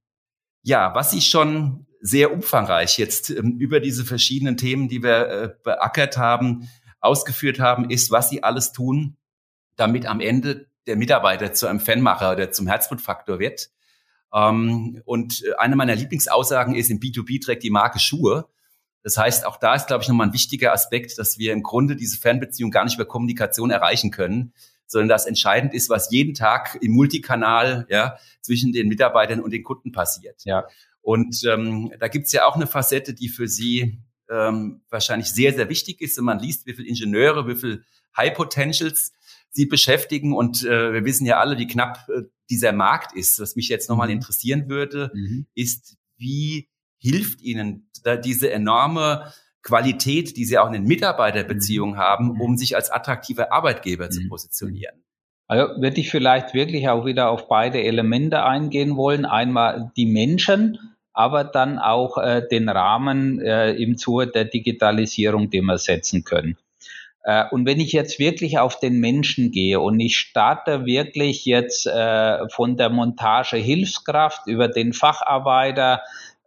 ja, 0.62 0.94
was 0.94 1.12
ich 1.12 1.28
schon 1.28 1.86
sehr 2.00 2.32
umfangreich 2.32 2.98
jetzt 2.98 3.30
ähm, 3.30 3.58
über 3.58 3.78
diese 3.78 4.04
verschiedenen 4.04 4.56
Themen, 4.56 4.88
die 4.88 5.02
wir 5.02 5.28
äh, 5.28 5.50
beackert 5.62 6.16
haben, 6.16 6.68
ausgeführt 7.00 7.60
haben, 7.60 7.90
ist, 7.90 8.10
was 8.10 8.30
sie 8.30 8.42
alles 8.42 8.72
tun, 8.72 9.16
damit 9.76 10.06
am 10.06 10.20
Ende 10.20 10.66
der 10.86 10.96
Mitarbeiter 10.96 11.52
zu 11.52 11.66
einem 11.66 11.80
Fanmacher 11.80 12.32
oder 12.32 12.50
zum 12.50 12.66
Herzblutfaktor 12.66 13.38
wird. 13.38 13.70
Ähm, 14.32 15.02
und 15.04 15.44
äh, 15.44 15.54
eine 15.58 15.76
meiner 15.76 15.94
Lieblingsaussagen 15.94 16.74
ist, 16.74 16.90
im 16.90 17.00
B2B 17.00 17.42
trägt 17.42 17.62
die 17.62 17.70
Marke 17.70 17.98
Schuhe. 17.98 18.48
Das 19.02 19.16
heißt, 19.16 19.46
auch 19.46 19.56
da 19.56 19.74
ist, 19.74 19.86
glaube 19.86 20.02
ich, 20.02 20.08
nochmal 20.08 20.28
ein 20.28 20.32
wichtiger 20.32 20.72
Aspekt, 20.72 21.18
dass 21.18 21.38
wir 21.38 21.52
im 21.52 21.62
Grunde 21.62 21.96
diese 21.96 22.18
Fernbeziehung 22.18 22.70
gar 22.70 22.84
nicht 22.84 22.96
über 22.96 23.06
Kommunikation 23.06 23.70
erreichen 23.70 24.10
können, 24.10 24.52
sondern 24.86 25.08
dass 25.08 25.26
entscheidend 25.26 25.72
ist, 25.72 25.88
was 25.88 26.10
jeden 26.10 26.34
Tag 26.34 26.78
im 26.80 26.92
Multikanal 26.92 27.86
ja, 27.88 28.18
zwischen 28.42 28.72
den 28.72 28.88
Mitarbeitern 28.88 29.40
und 29.40 29.52
den 29.52 29.62
Kunden 29.62 29.92
passiert. 29.92 30.44
Ja. 30.44 30.66
Und 31.00 31.42
ähm, 31.44 31.92
da 31.98 32.08
gibt's 32.08 32.32
ja 32.32 32.44
auch 32.44 32.56
eine 32.56 32.66
Facette, 32.66 33.14
die 33.14 33.28
für 33.28 33.48
Sie 33.48 34.00
ähm, 34.28 34.82
wahrscheinlich 34.90 35.32
sehr, 35.32 35.54
sehr 35.54 35.68
wichtig 35.68 36.00
ist. 36.00 36.18
Wenn 36.18 36.24
man 36.24 36.38
liest, 36.38 36.66
wie 36.66 36.74
viele 36.74 36.88
Ingenieure, 36.88 37.48
wie 37.48 37.56
viele 37.56 37.84
High 38.16 38.34
Potentials 38.34 39.12
sie 39.50 39.66
beschäftigen. 39.66 40.34
Und 40.34 40.64
äh, 40.64 40.92
wir 40.92 41.04
wissen 41.04 41.26
ja 41.26 41.38
alle, 41.38 41.58
wie 41.58 41.66
knapp 41.66 42.08
äh, 42.08 42.22
dieser 42.50 42.72
Markt 42.72 43.16
ist. 43.16 43.40
Was 43.40 43.56
mich 43.56 43.68
jetzt 43.68 43.88
nochmal 43.88 44.08
mhm. 44.08 44.14
interessieren 44.14 44.68
würde, 44.68 45.10
mhm. 45.14 45.46
ist, 45.54 45.96
wie 46.18 46.68
hilft 46.98 47.40
Ihnen 47.40 47.90
da 48.04 48.16
diese 48.16 48.50
enorme 48.50 49.32
Qualität, 49.62 50.36
die 50.36 50.44
Sie 50.44 50.58
auch 50.58 50.66
in 50.66 50.72
den 50.74 50.84
Mitarbeiterbeziehungen 50.84 51.94
mhm. 51.94 52.00
haben, 52.00 52.40
um 52.40 52.56
sich 52.56 52.76
als 52.76 52.90
attraktiver 52.90 53.52
Arbeitgeber 53.52 54.10
zu 54.10 54.22
mhm. 54.22 54.28
positionieren? 54.28 55.04
Also 55.46 55.80
würde 55.80 56.00
ich 56.00 56.10
vielleicht 56.10 56.54
wirklich 56.54 56.88
auch 56.88 57.04
wieder 57.04 57.30
auf 57.30 57.48
beide 57.48 57.82
Elemente 57.82 58.44
eingehen 58.44 58.96
wollen. 58.96 59.24
Einmal 59.24 59.90
die 59.96 60.06
Menschen, 60.06 60.78
aber 61.12 61.42
dann 61.42 61.78
auch 61.78 62.18
äh, 62.18 62.46
den 62.48 62.68
Rahmen 62.68 63.40
äh, 63.40 63.72
im 63.72 63.98
Zuge 63.98 64.28
der 64.28 64.44
Digitalisierung, 64.44 65.50
den 65.50 65.64
wir 65.64 65.78
setzen 65.78 66.22
können. 66.22 66.56
Äh, 67.22 67.44
und 67.50 67.66
wenn 67.66 67.80
ich 67.80 67.92
jetzt 67.92 68.18
wirklich 68.18 68.58
auf 68.58 68.78
den 68.78 69.00
Menschen 69.00 69.50
gehe 69.50 69.80
und 69.80 70.00
ich 70.00 70.16
starte 70.16 70.86
wirklich 70.86 71.44
jetzt 71.44 71.86
äh, 71.86 72.48
von 72.48 72.76
der 72.76 72.90
Montage 72.90 73.56
Hilfskraft 73.56 74.46
über 74.46 74.68
den 74.68 74.92
Facharbeiter, 74.92 76.02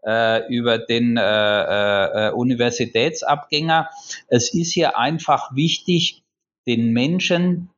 äh, 0.06 0.48
über 0.54 0.78
den 0.80 1.18
äh, 1.18 1.22
äh, 2.28 2.32
Universitätsabgänger, 2.32 3.90
es 4.28 4.54
ist 4.54 4.74
hier 4.74 4.98
einfach 4.98 5.56
wichtig, 5.56 6.24
den 6.68 6.94
Menschen 6.94 7.70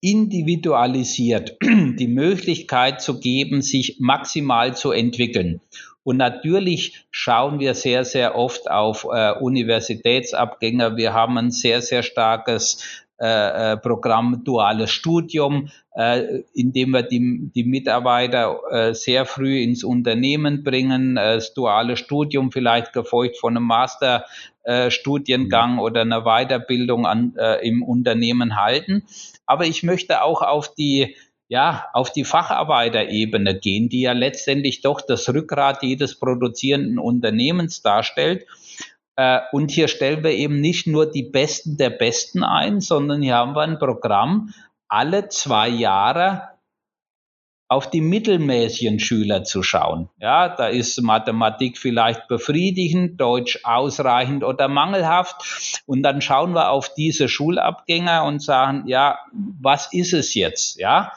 individualisiert 0.00 1.56
die 1.62 2.08
Möglichkeit 2.08 3.02
zu 3.02 3.18
geben, 3.18 3.62
sich 3.62 3.96
maximal 3.98 4.76
zu 4.76 4.92
entwickeln. 4.92 5.60
Und 6.04 6.16
natürlich 6.16 7.06
schauen 7.10 7.58
wir 7.58 7.74
sehr, 7.74 8.04
sehr 8.04 8.36
oft 8.36 8.70
auf 8.70 9.06
äh, 9.12 9.32
Universitätsabgänger. 9.32 10.96
Wir 10.96 11.12
haben 11.12 11.36
ein 11.38 11.50
sehr, 11.50 11.82
sehr 11.82 12.02
starkes 12.02 13.04
äh, 13.20 13.72
äh 13.72 13.76
Programm 13.76 14.42
duales 14.44 14.90
Studium, 14.90 15.70
äh, 15.94 16.42
in 16.54 16.72
dem 16.72 16.92
wir 16.92 17.02
die, 17.02 17.50
die 17.54 17.64
Mitarbeiter 17.64 18.60
äh, 18.70 18.94
sehr 18.94 19.26
früh 19.26 19.60
ins 19.60 19.82
Unternehmen 19.82 20.62
bringen. 20.62 21.16
Äh, 21.16 21.34
das 21.34 21.52
duale 21.52 21.96
Studium 21.96 22.52
vielleicht 22.52 22.92
gefolgt 22.92 23.36
von 23.36 23.56
einem 23.56 23.66
Master 23.66 24.24
äh, 24.64 24.88
mhm. 24.88 25.78
oder 25.80 26.02
eine 26.02 26.22
Weiterbildung 26.22 27.06
an, 27.06 27.34
äh, 27.36 27.66
im 27.66 27.82
Unternehmen 27.82 28.56
halten. 28.56 29.04
Aber 29.46 29.66
ich 29.66 29.82
möchte 29.82 30.22
auch 30.22 30.42
auf 30.42 30.74
die 30.74 31.16
ja, 31.48 31.86
auf 31.94 32.12
die 32.12 32.24
Facharbeiterebene 32.24 33.58
gehen, 33.58 33.88
die 33.88 34.02
ja 34.02 34.12
letztendlich 34.12 34.82
doch 34.82 35.00
das 35.00 35.28
Rückgrat 35.28 35.82
jedes 35.82 36.18
produzierenden 36.18 36.98
Unternehmens 36.98 37.82
darstellt. 37.82 38.46
Äh, 39.16 39.40
und 39.52 39.70
hier 39.70 39.88
stellen 39.88 40.22
wir 40.22 40.32
eben 40.32 40.60
nicht 40.60 40.86
nur 40.86 41.10
die 41.10 41.24
Besten 41.24 41.78
der 41.78 41.90
Besten 41.90 42.44
ein, 42.44 42.80
sondern 42.80 43.22
hier 43.22 43.36
haben 43.36 43.54
wir 43.54 43.62
ein 43.62 43.78
Programm, 43.78 44.52
alle 44.88 45.28
zwei 45.28 45.68
Jahre 45.68 46.48
auf 47.70 47.90
die 47.90 48.00
mittelmäßigen 48.00 48.98
Schüler 48.98 49.44
zu 49.44 49.62
schauen. 49.62 50.08
Ja, 50.18 50.48
da 50.48 50.68
ist 50.68 51.00
Mathematik 51.02 51.76
vielleicht 51.76 52.26
befriedigend, 52.26 53.20
Deutsch 53.20 53.60
ausreichend 53.62 54.42
oder 54.42 54.68
mangelhaft. 54.68 55.82
Und 55.86 56.02
dann 56.02 56.22
schauen 56.22 56.54
wir 56.54 56.70
auf 56.70 56.94
diese 56.94 57.28
Schulabgänger 57.28 58.24
und 58.24 58.42
sagen, 58.42 58.84
ja, 58.86 59.18
was 59.60 59.92
ist 59.92 60.14
es 60.14 60.32
jetzt? 60.32 60.78
Ja, 60.78 61.12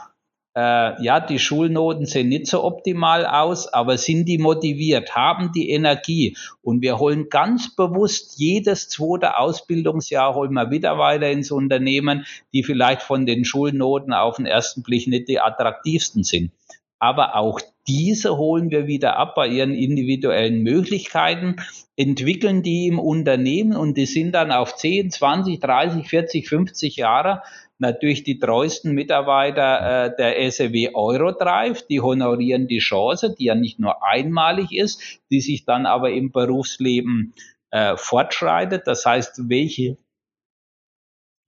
äh, 0.56 1.02
ja, 1.04 1.20
die 1.20 1.40
Schulnoten 1.40 2.06
sehen 2.06 2.30
nicht 2.30 2.48
so 2.48 2.64
optimal 2.64 3.26
aus, 3.26 3.68
aber 3.68 3.98
sind 3.98 4.26
die 4.26 4.38
motiviert, 4.38 5.16
haben 5.16 5.52
die 5.54 5.70
Energie? 5.70 6.36
Und 6.62 6.82
wir 6.82 7.00
holen 7.00 7.30
ganz 7.30 7.76
bewusst 7.76 8.38
jedes 8.38 8.90
zweite 8.90 9.38
Ausbildungsjahr 9.38 10.36
holen 10.36 10.54
wir 10.54 10.70
wieder 10.70 10.98
weiter 10.98 11.30
ins 11.30 11.52
Unternehmen, 11.52 12.26
die 12.54 12.64
vielleicht 12.64 13.02
von 13.02 13.26
den 13.26 13.46
Schulnoten 13.46 14.14
auf 14.14 14.38
den 14.38 14.46
ersten 14.46 14.84
Blick 14.84 15.08
nicht 15.08 15.30
die 15.30 15.40
attraktivsten 15.40 16.24
sind. 16.24 16.52
Aber 17.00 17.36
auch 17.36 17.60
diese 17.88 18.38
holen 18.38 18.70
wir 18.70 18.86
wieder 18.86 19.18
ab 19.18 19.34
bei 19.36 19.48
ihren 19.48 19.74
individuellen 19.74 20.62
Möglichkeiten, 20.62 21.56
entwickeln 21.96 22.62
die 22.62 22.88
im 22.88 23.00
Unternehmen 23.00 23.76
und 23.76 23.98
die 23.98 24.06
sind 24.06 24.34
dann 24.34 24.52
auf 24.52 24.76
10, 24.76 25.12
20, 25.12 25.60
30, 25.60 26.08
40, 26.08 26.48
50 26.48 26.96
Jahre 26.98 27.42
natürlich 27.82 28.24
die 28.24 28.40
treuesten 28.40 28.94
Mitarbeiter 28.94 30.06
äh, 30.06 30.16
der 30.16 30.52
SEW 30.52 30.92
Eurodrive, 30.94 31.84
die 31.90 32.00
honorieren 32.00 32.68
die 32.68 32.78
Chance, 32.78 33.36
die 33.38 33.46
ja 33.46 33.56
nicht 33.56 33.80
nur 33.80 34.04
einmalig 34.04 34.72
ist, 34.72 35.02
die 35.30 35.42
sich 35.42 35.66
dann 35.66 35.86
aber 35.86 36.12
im 36.12 36.32
Berufsleben 36.32 37.34
äh, 37.72 37.98
fortschreitet. 37.98 38.84
Das 38.86 39.06
heißt, 39.06 39.50
welche 39.50 39.98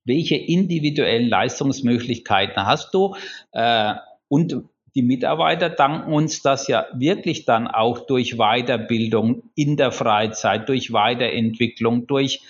welche 0.06 0.36
individuellen 0.36 1.28
Leistungsmöglichkeiten 1.28 2.66
hast 2.66 2.92
du? 2.92 3.16
Äh, 3.52 3.94
und 4.28 4.64
die 4.94 5.02
Mitarbeiter 5.02 5.70
danken 5.70 6.12
uns 6.12 6.42
das 6.42 6.68
ja 6.68 6.86
wirklich 6.94 7.46
dann 7.46 7.66
auch 7.66 8.00
durch 8.00 8.36
Weiterbildung 8.36 9.50
in 9.54 9.76
der 9.76 9.92
Freizeit, 9.92 10.68
durch 10.68 10.92
Weiterentwicklung, 10.92 12.06
durch 12.06 12.42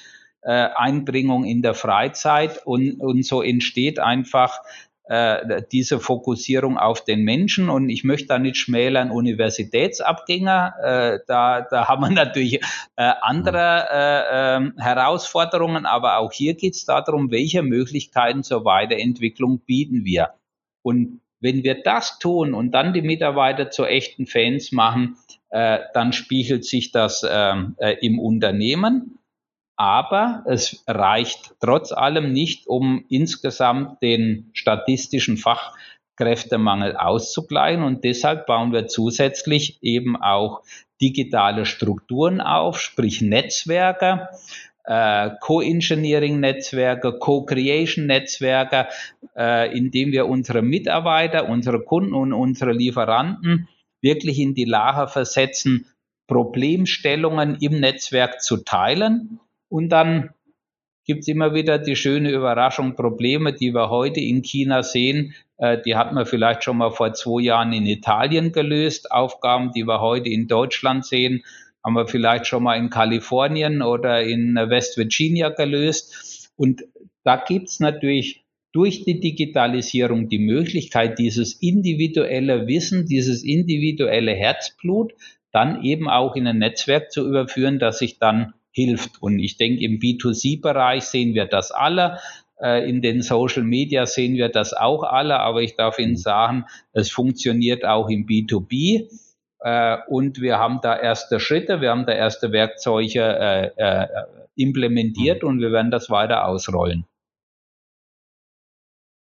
äh, 0.45 0.69
Einbringung 0.75 1.45
in 1.45 1.63
der 1.63 1.75
Freizeit 1.75 2.61
und, 2.67 3.01
und 3.01 3.25
so 3.25 3.43
entsteht 3.43 3.99
einfach 3.99 4.61
äh, 5.07 5.63
diese 5.71 6.01
Fokussierung 6.01 6.79
auf 6.79 7.05
den 7.05 7.25
Menschen. 7.25 7.69
Und 7.69 7.91
ich 7.91 8.05
möchte 8.05 8.29
da 8.29 8.39
nicht 8.39 8.57
schmälern 8.57 9.11
Universitätsabgänger, 9.11 10.75
äh, 10.83 11.19
da, 11.27 11.61
da 11.63 11.89
haben 11.89 12.03
wir 12.03 12.11
natürlich 12.25 12.61
äh, 12.97 13.13
andere 13.21 13.87
äh, 13.93 14.57
äh, 14.57 14.71
Herausforderungen, 14.79 15.87
aber 15.87 16.19
auch 16.19 16.33
hier 16.33 16.55
geht 16.55 16.75
es 16.75 16.85
darum, 16.85 17.31
welche 17.31 17.63
Möglichkeiten 17.63 18.43
zur 18.43 18.65
Weiterentwicklung 18.65 19.61
bieten 19.61 20.05
wir. 20.05 20.31
Und 20.83 21.21
wenn 21.41 21.63
wir 21.65 21.83
das 21.83 22.19
tun 22.19 22.55
und 22.55 22.73
dann 22.73 22.95
die 22.95 23.03
Mitarbeiter 23.03 23.71
zu 23.71 23.85
echten 23.85 24.27
Fans 24.27 24.73
machen, 24.73 25.17
dann 25.51 26.13
spiegelt 26.13 26.65
sich 26.65 26.91
das 26.91 27.25
ähm, 27.31 27.77
äh, 27.79 27.95
im 28.01 28.19
Unternehmen 28.19 29.19
aber 29.77 30.45
es 30.47 30.85
reicht 30.87 31.55
trotz 31.61 31.93
allem 31.93 32.33
nicht, 32.33 32.67
um 32.67 33.05
insgesamt 33.09 34.03
den 34.03 34.51
statistischen 34.53 35.37
Fachkräftemangel 35.37 36.97
auszugleichen. 36.97 37.83
Und 37.83 38.05
deshalb 38.05 38.47
bauen 38.47 38.73
wir 38.73 38.87
zusätzlich 38.87 39.79
eben 39.83 40.17
auch 40.17 40.63
digitale 41.01 41.67
Strukturen 41.67 42.41
auf, 42.41 42.81
sprich 42.81 43.21
Netzwerke, 43.21 44.29
äh, 44.85 45.31
Co-Engineering-Netzwerke, 45.41 47.19
Co-Creation-Netzwerke, 47.19 48.89
äh, 49.37 49.77
indem 49.77 50.13
wir 50.13 50.27
unsere 50.27 50.63
Mitarbeiter, 50.63 51.49
unsere 51.49 51.83
Kunden 51.83 52.15
und 52.15 52.33
unsere 52.33 52.73
Lieferanten 52.73 53.69
wirklich 54.03 54.39
in 54.39 54.55
die 54.55 54.67
Lage 54.67 55.09
versetzen, 55.09 55.87
Problemstellungen 56.27 57.57
im 57.61 57.81
Netzwerk 57.81 58.41
zu 58.41 58.59
teilen 58.59 59.41
und 59.69 59.89
dann 59.91 60.31
gibt 61.05 61.21
es 61.21 61.29
immer 61.29 61.55
wieder 61.55 61.79
die 61.79 61.97
schöne 61.97 62.31
Überraschung, 62.31 62.97
Probleme, 62.97 63.53
die 63.53 63.73
wir 63.75 63.91
heute 63.91 64.21
in 64.21 64.43
China 64.43 64.83
sehen, 64.83 65.35
äh, 65.59 65.79
die 65.85 65.97
hat 65.97 66.13
man 66.13 66.27
vielleicht 66.27 66.65
schon 66.65 66.79
mal 66.79 66.91
vor 66.91 67.13
zwei 67.13 67.43
Jahren 67.43 67.73
in 67.73 67.87
Italien 67.87 68.53
gelöst. 68.53 69.13
Aufgaben, 69.13 69.73
die 69.73 69.87
wir 69.87 70.01
heute 70.01 70.29
in 70.29 70.49
Deutschland 70.49 71.05
sehen, 71.05 71.45
haben 71.85 71.95
wir 71.95 72.07
vielleicht 72.07 72.47
schon 72.47 72.63
mal 72.63 72.77
in 72.77 72.89
Kalifornien 72.89 73.83
oder 73.83 74.23
in 74.23 74.55
West 74.55 74.97
Virginia 74.97 75.51
gelöst. 75.51 76.51
Und 76.57 76.85
da 77.23 77.37
gibt 77.37 77.69
es 77.69 77.81
natürlich 77.81 78.45
durch 78.73 79.05
die 79.05 79.21
Digitalisierung 79.21 80.29
die 80.29 80.39
Möglichkeit, 80.39 81.19
dieses 81.19 81.55
individuelle 81.55 82.67
Wissen, 82.67 83.07
dieses 83.07 83.45
individuelle 83.45 84.33
Herzblut 84.33 85.13
dann 85.53 85.85
eben 85.85 86.09
auch 86.09 86.35
in 86.35 86.49
ein 86.49 86.59
Netzwerk 86.59 87.13
zu 87.13 87.25
überführen, 87.29 87.79
das 87.79 87.99
sich 87.99 88.19
dann 88.19 88.55
hilft. 88.75 89.23
Und 89.23 89.39
ich 89.39 89.57
denke, 89.57 89.83
im 89.83 89.99
B2C-Bereich 89.99 91.05
sehen 91.05 91.35
wir 91.35 91.47
das 91.47 91.71
alle. 91.71 92.19
Äh, 92.61 92.89
in 92.89 93.01
den 93.01 93.23
Social 93.23 93.63
Media 93.63 94.05
sehen 94.05 94.35
wir 94.35 94.49
das 94.49 94.75
auch 94.75 95.03
alle, 95.05 95.41
aber 95.41 95.63
ich 95.63 95.77
darf 95.77 95.99
Ihnen 95.99 96.17
sagen, 96.17 96.65
es 96.93 97.11
funktioniert 97.11 97.85
auch 97.85 98.09
im 98.09 98.27
B2B. 98.27 99.09
Äh, 99.61 99.97
und 100.09 100.41
wir 100.41 100.59
haben 100.59 100.81
da 100.83 100.97
erste 100.99 101.41
Schritte, 101.41 101.81
wir 101.81 101.91
haben 101.91 102.07
da 102.07 102.13
erste 102.13 102.53
Werkzeuge 102.53 103.73
äh, 103.77 104.07
implementiert 104.57 105.45
und 105.45 105.61
wir 105.61 105.73
werden 105.73 105.91
das 105.91 106.11
weiter 106.11 106.47
ausrollen. 106.47 107.07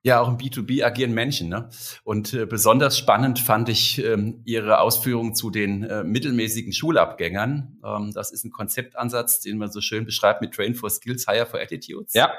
Ja, 0.05 0.21
auch 0.21 0.29
im 0.29 0.39
B2B 0.39 0.85
agieren 0.85 1.13
Menschen. 1.13 1.49
Ne? 1.49 1.69
Und 2.05 2.33
äh, 2.33 2.47
besonders 2.47 2.97
spannend 2.97 3.41
fand 3.41 3.69
ich 3.69 4.03
ähm, 4.03 4.43
Ihre 4.45 4.81
Ausführungen 4.81 5.35
zu 5.35 5.51
den 5.51 5.83
äh, 5.83 6.05
mittelmäßigen 6.05 6.73
Schulabgängern. 6.73 7.79
Ähm, 7.85 8.13
das 8.15 8.31
ist 8.31 8.45
ein 8.45 8.53
Konzeptansatz, 8.53 9.41
den 9.41 9.59
man 9.59 9.73
so 9.73 9.81
schön 9.81 10.05
beschreibt 10.05 10.41
mit 10.41 10.55
Train 10.55 10.75
for 10.75 10.89
Skills, 10.89 11.27
Hire 11.29 11.47
for 11.47 11.61
Attitudes. 11.61 12.15
Ja. 12.15 12.33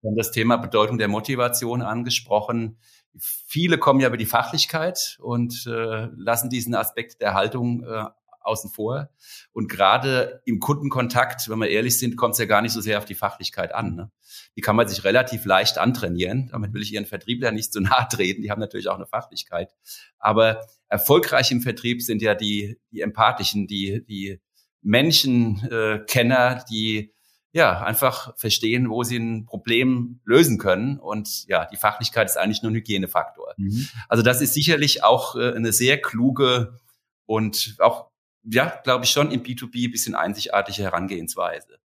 Wir 0.00 0.08
haben 0.08 0.16
das 0.16 0.30
Thema 0.30 0.56
Bedeutung 0.56 0.98
der 0.98 1.08
Motivation 1.08 1.82
angesprochen. 1.82 2.78
Viele 3.16 3.76
kommen 3.76 4.00
ja 4.00 4.08
über 4.08 4.16
die 4.16 4.26
Fachlichkeit 4.26 5.18
und 5.20 5.66
äh, 5.66 6.08
lassen 6.16 6.48
diesen 6.48 6.74
Aspekt 6.74 7.20
der 7.20 7.34
Haltung 7.34 7.84
äh, 7.84 8.04
außen 8.44 8.70
vor. 8.70 9.10
Und 9.52 9.68
gerade 9.68 10.42
im 10.44 10.60
Kundenkontakt, 10.60 11.48
wenn 11.48 11.58
wir 11.58 11.68
ehrlich 11.68 11.98
sind, 11.98 12.16
kommt 12.16 12.32
es 12.32 12.38
ja 12.38 12.46
gar 12.46 12.62
nicht 12.62 12.72
so 12.72 12.80
sehr 12.80 12.98
auf 12.98 13.04
die 13.04 13.14
Fachlichkeit 13.14 13.74
an. 13.74 13.94
Ne? 13.94 14.10
Die 14.56 14.60
kann 14.60 14.76
man 14.76 14.88
sich 14.88 15.04
relativ 15.04 15.44
leicht 15.44 15.78
antrainieren. 15.78 16.48
Damit 16.52 16.72
will 16.72 16.82
ich 16.82 16.92
Ihren 16.92 17.06
Vertriebler 17.06 17.52
nicht 17.52 17.72
zu 17.72 17.80
nahe 17.82 18.08
treten. 18.08 18.42
Die 18.42 18.50
haben 18.50 18.60
natürlich 18.60 18.88
auch 18.88 18.96
eine 18.96 19.06
Fachlichkeit. 19.06 19.74
Aber 20.18 20.66
erfolgreich 20.88 21.50
im 21.50 21.60
Vertrieb 21.60 22.02
sind 22.02 22.22
ja 22.22 22.34
die, 22.34 22.78
die 22.90 23.00
empathischen, 23.00 23.66
die, 23.66 24.04
die 24.04 24.40
Menschenkenner, 24.82 26.56
äh, 26.56 26.64
die 26.70 27.12
ja, 27.52 27.82
einfach 27.82 28.36
verstehen, 28.38 28.88
wo 28.88 29.02
sie 29.02 29.18
ein 29.18 29.44
Problem 29.44 30.20
lösen 30.24 30.56
können. 30.56 30.98
Und 30.98 31.46
ja, 31.48 31.66
die 31.66 31.76
Fachlichkeit 31.76 32.28
ist 32.28 32.38
eigentlich 32.38 32.62
nur 32.62 32.72
ein 32.72 32.76
Hygienefaktor. 32.76 33.54
Mhm. 33.58 33.88
Also 34.08 34.22
das 34.22 34.40
ist 34.40 34.54
sicherlich 34.54 35.04
auch 35.04 35.36
äh, 35.36 35.52
eine 35.52 35.72
sehr 35.72 36.00
kluge 36.00 36.78
und 37.26 37.76
auch 37.78 38.10
ja, 38.44 38.80
glaube 38.84 39.04
ich 39.04 39.10
schon 39.10 39.30
im 39.30 39.42
B2B 39.42 39.88
ein 39.88 39.90
bisschen 39.92 40.14
einzigartige 40.14 40.82
Herangehensweise. 40.82 41.78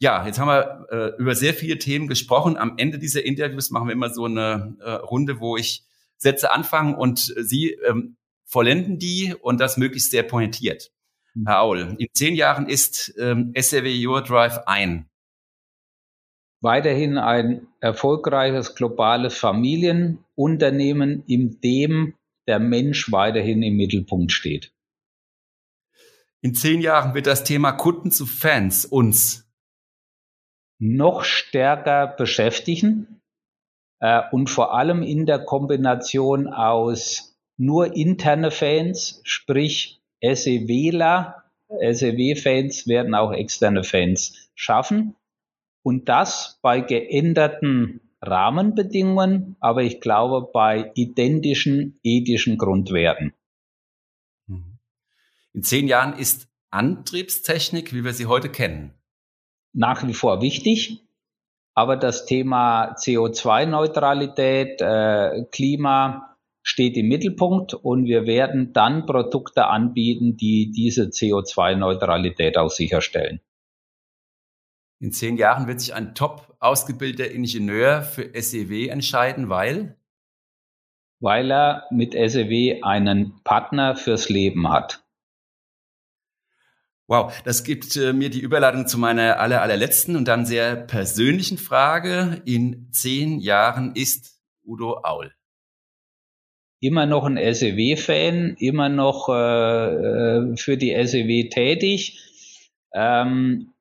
Ja, 0.00 0.24
jetzt 0.26 0.38
haben 0.38 0.48
wir 0.48 0.86
äh, 0.90 1.20
über 1.20 1.34
sehr 1.34 1.54
viele 1.54 1.78
Themen 1.78 2.06
gesprochen. 2.06 2.56
Am 2.56 2.74
Ende 2.76 2.98
dieser 2.98 3.24
Interviews 3.24 3.70
machen 3.70 3.88
wir 3.88 3.92
immer 3.92 4.10
so 4.10 4.26
eine 4.26 4.76
äh, 4.80 4.90
Runde, 4.90 5.40
wo 5.40 5.56
ich 5.56 5.84
Sätze 6.16 6.52
anfange 6.52 6.96
und 6.96 7.18
Sie 7.18 7.70
ähm, 7.86 8.16
vollenden 8.44 8.98
die 8.98 9.34
und 9.40 9.60
das 9.60 9.76
möglichst 9.76 10.10
sehr 10.10 10.22
pointiert. 10.22 10.90
Mhm. 11.34 11.46
Herr 11.46 11.60
Aul, 11.60 11.96
in 11.98 12.08
zehn 12.12 12.34
Jahren 12.34 12.68
ist 12.68 13.14
ähm, 13.18 13.52
SRW 13.54 14.06
Your 14.06 14.22
Drive 14.22 14.60
ein. 14.66 15.08
Weiterhin 16.60 17.18
ein 17.18 17.68
erfolgreiches 17.80 18.74
globales 18.74 19.36
Familienunternehmen, 19.36 21.22
in 21.26 21.60
dem 21.60 22.14
der 22.48 22.58
Mensch 22.58 23.12
weiterhin 23.12 23.62
im 23.62 23.76
Mittelpunkt 23.76 24.32
steht. 24.32 24.72
In 26.40 26.54
zehn 26.54 26.80
Jahren 26.80 27.14
wird 27.14 27.26
das 27.26 27.44
Thema 27.44 27.72
Kunden 27.72 28.10
zu 28.10 28.24
Fans 28.24 28.84
uns 28.84 29.48
noch 30.80 31.24
stärker 31.24 32.06
beschäftigen 32.06 33.20
äh, 34.00 34.22
und 34.30 34.48
vor 34.48 34.74
allem 34.74 35.02
in 35.02 35.26
der 35.26 35.40
Kombination 35.40 36.46
aus 36.46 37.36
nur 37.56 37.96
interne 37.96 38.52
Fans, 38.52 39.20
sprich 39.24 40.00
SEWler 40.22 41.44
SEW-Fans 41.68 42.86
werden 42.86 43.14
auch 43.14 43.32
externe 43.32 43.84
Fans 43.84 44.50
schaffen. 44.54 45.16
Und 45.82 46.08
das 46.08 46.58
bei 46.62 46.80
geänderten 46.80 48.00
Rahmenbedingungen, 48.20 49.56
aber 49.60 49.82
ich 49.82 50.00
glaube 50.00 50.50
bei 50.52 50.90
identischen 50.94 51.98
ethischen 52.02 52.58
Grundwerten. 52.58 53.32
In 55.58 55.64
zehn 55.64 55.88
Jahren 55.88 56.16
ist 56.16 56.48
Antriebstechnik, 56.70 57.92
wie 57.92 58.04
wir 58.04 58.12
sie 58.12 58.26
heute 58.26 58.48
kennen, 58.48 58.94
nach 59.72 60.06
wie 60.06 60.14
vor 60.14 60.40
wichtig. 60.40 61.02
Aber 61.74 61.96
das 61.96 62.26
Thema 62.26 62.94
CO2-Neutralität, 62.94 64.80
äh, 64.80 65.46
Klima 65.50 66.36
steht 66.62 66.96
im 66.96 67.08
Mittelpunkt 67.08 67.74
und 67.74 68.04
wir 68.04 68.24
werden 68.24 68.72
dann 68.72 69.04
Produkte 69.04 69.66
anbieten, 69.66 70.36
die 70.36 70.70
diese 70.70 71.06
CO2-Neutralität 71.06 72.56
auch 72.56 72.70
sicherstellen. 72.70 73.40
In 75.00 75.10
zehn 75.10 75.36
Jahren 75.36 75.66
wird 75.66 75.80
sich 75.80 75.92
ein 75.92 76.14
top 76.14 76.54
ausgebildeter 76.60 77.32
Ingenieur 77.32 78.02
für 78.02 78.30
SEW 78.40 78.86
entscheiden, 78.86 79.48
weil? 79.48 79.96
Weil 81.18 81.50
er 81.50 81.88
mit 81.90 82.12
SEW 82.12 82.80
einen 82.82 83.42
Partner 83.42 83.96
fürs 83.96 84.28
Leben 84.28 84.70
hat. 84.70 85.02
Wow, 87.10 87.32
das 87.42 87.64
gibt 87.64 87.96
äh, 87.96 88.12
mir 88.12 88.28
die 88.28 88.40
Überleitung 88.40 88.86
zu 88.86 88.98
meiner 88.98 89.40
aller, 89.40 89.62
allerletzten 89.62 90.14
und 90.14 90.28
dann 90.28 90.44
sehr 90.44 90.76
persönlichen 90.76 91.56
Frage. 91.56 92.42
In 92.44 92.92
zehn 92.92 93.40
Jahren 93.40 93.94
ist 93.94 94.38
Udo 94.62 95.00
Aul. 95.02 95.32
Immer 96.80 97.06
noch 97.06 97.24
ein 97.24 97.38
SEW-Fan, 97.38 98.56
immer 98.58 98.90
noch 98.90 99.30
äh, 99.30 99.32
äh 99.32 100.56
für 100.58 100.76
die 100.76 100.94
SEW 101.06 101.48
tätig, 101.48 102.20
ähm, 102.92 103.72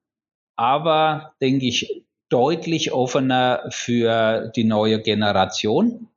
aber 0.56 1.34
denke 1.42 1.66
ich 1.68 2.06
deutlich 2.30 2.94
offener 2.94 3.68
für 3.72 4.54
die 4.56 4.64
neue 4.64 5.02
Generation. 5.02 6.08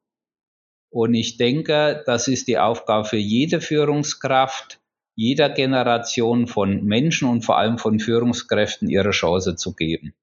Und 0.91 1.15
ich 1.15 1.39
denke, 1.39 2.05
das 2.07 2.29
ist 2.29 2.47
die 2.47 2.59
Aufgabe 2.59 3.05
für 3.05 3.17
jede 3.17 3.61
Führungskraft, 3.61 4.80
jeder 5.21 5.51
Generation 5.51 6.47
von 6.47 6.83
Menschen 6.83 7.29
und 7.29 7.45
vor 7.45 7.59
allem 7.59 7.77
von 7.77 8.01
Führungskräften 8.01 8.89
ihre 8.89 9.11
Chance 9.11 9.55
zu 9.55 9.75
geben. 9.75 10.15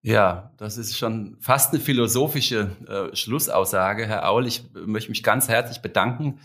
Ja, 0.00 0.52
das 0.58 0.78
ist 0.78 0.96
schon 0.96 1.36
fast 1.40 1.72
eine 1.72 1.82
philosophische 1.82 2.70
äh, 2.86 3.16
Schlussaussage, 3.16 4.06
Herr 4.06 4.28
Aul. 4.28 4.46
Ich 4.46 4.62
möchte 4.74 5.10
mich 5.10 5.24
ganz 5.24 5.48
herzlich 5.48 5.82
bedanken 5.82 6.38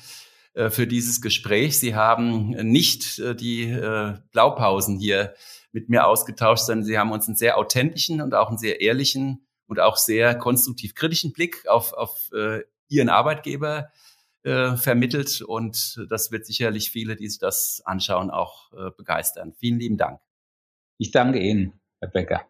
äh, 0.56 0.72
für 0.72 0.88
dieses 0.88 1.22
Gespräch. 1.22 1.78
Sie 1.78 1.94
haben 1.94 2.50
nicht 2.50 3.20
äh, 3.20 3.36
die 3.36 3.66
äh, 3.66 4.16
Blaupausen 4.32 4.98
hier 4.98 5.36
mit 5.72 5.88
mir 5.90 6.08
ausgetauscht, 6.08 6.66
sondern 6.66 6.84
Sie 6.84 6.98
haben 6.98 7.12
uns 7.12 7.28
einen 7.28 7.38
sehr 7.38 7.60
authentischen 7.60 8.22
und 8.22 8.34
auch 8.34 8.50
einen 8.50 8.58
sehr 8.58 8.82
ehrlichen 8.82 9.46
und 9.68 9.80
auch 9.80 9.98
sehr 9.98 10.34
konstruktiv 10.34 10.96
kritischen 10.96 11.32
Blick 11.32 11.68
auf, 11.68 11.94
auf 11.94 12.32
äh, 12.34 12.64
Ihren 12.88 13.10
Arbeitgeber 13.10 13.92
äh, 14.44 14.76
vermittelt 14.78 15.42
und 15.42 16.06
das 16.10 16.32
wird 16.32 16.46
sicherlich 16.46 16.92
viele, 16.92 17.16
die 17.16 17.28
sich 17.28 17.40
das 17.40 17.82
anschauen, 17.86 18.30
auch 18.30 18.72
äh, 18.74 18.92
begeistern. 18.96 19.54
Vielen 19.54 19.80
lieben 19.80 19.98
Dank. 19.98 20.20
Ich 20.98 21.12
danke 21.12 21.40
Ihnen, 21.40 21.80
Herr 22.00 22.10
Becker. 22.10 22.46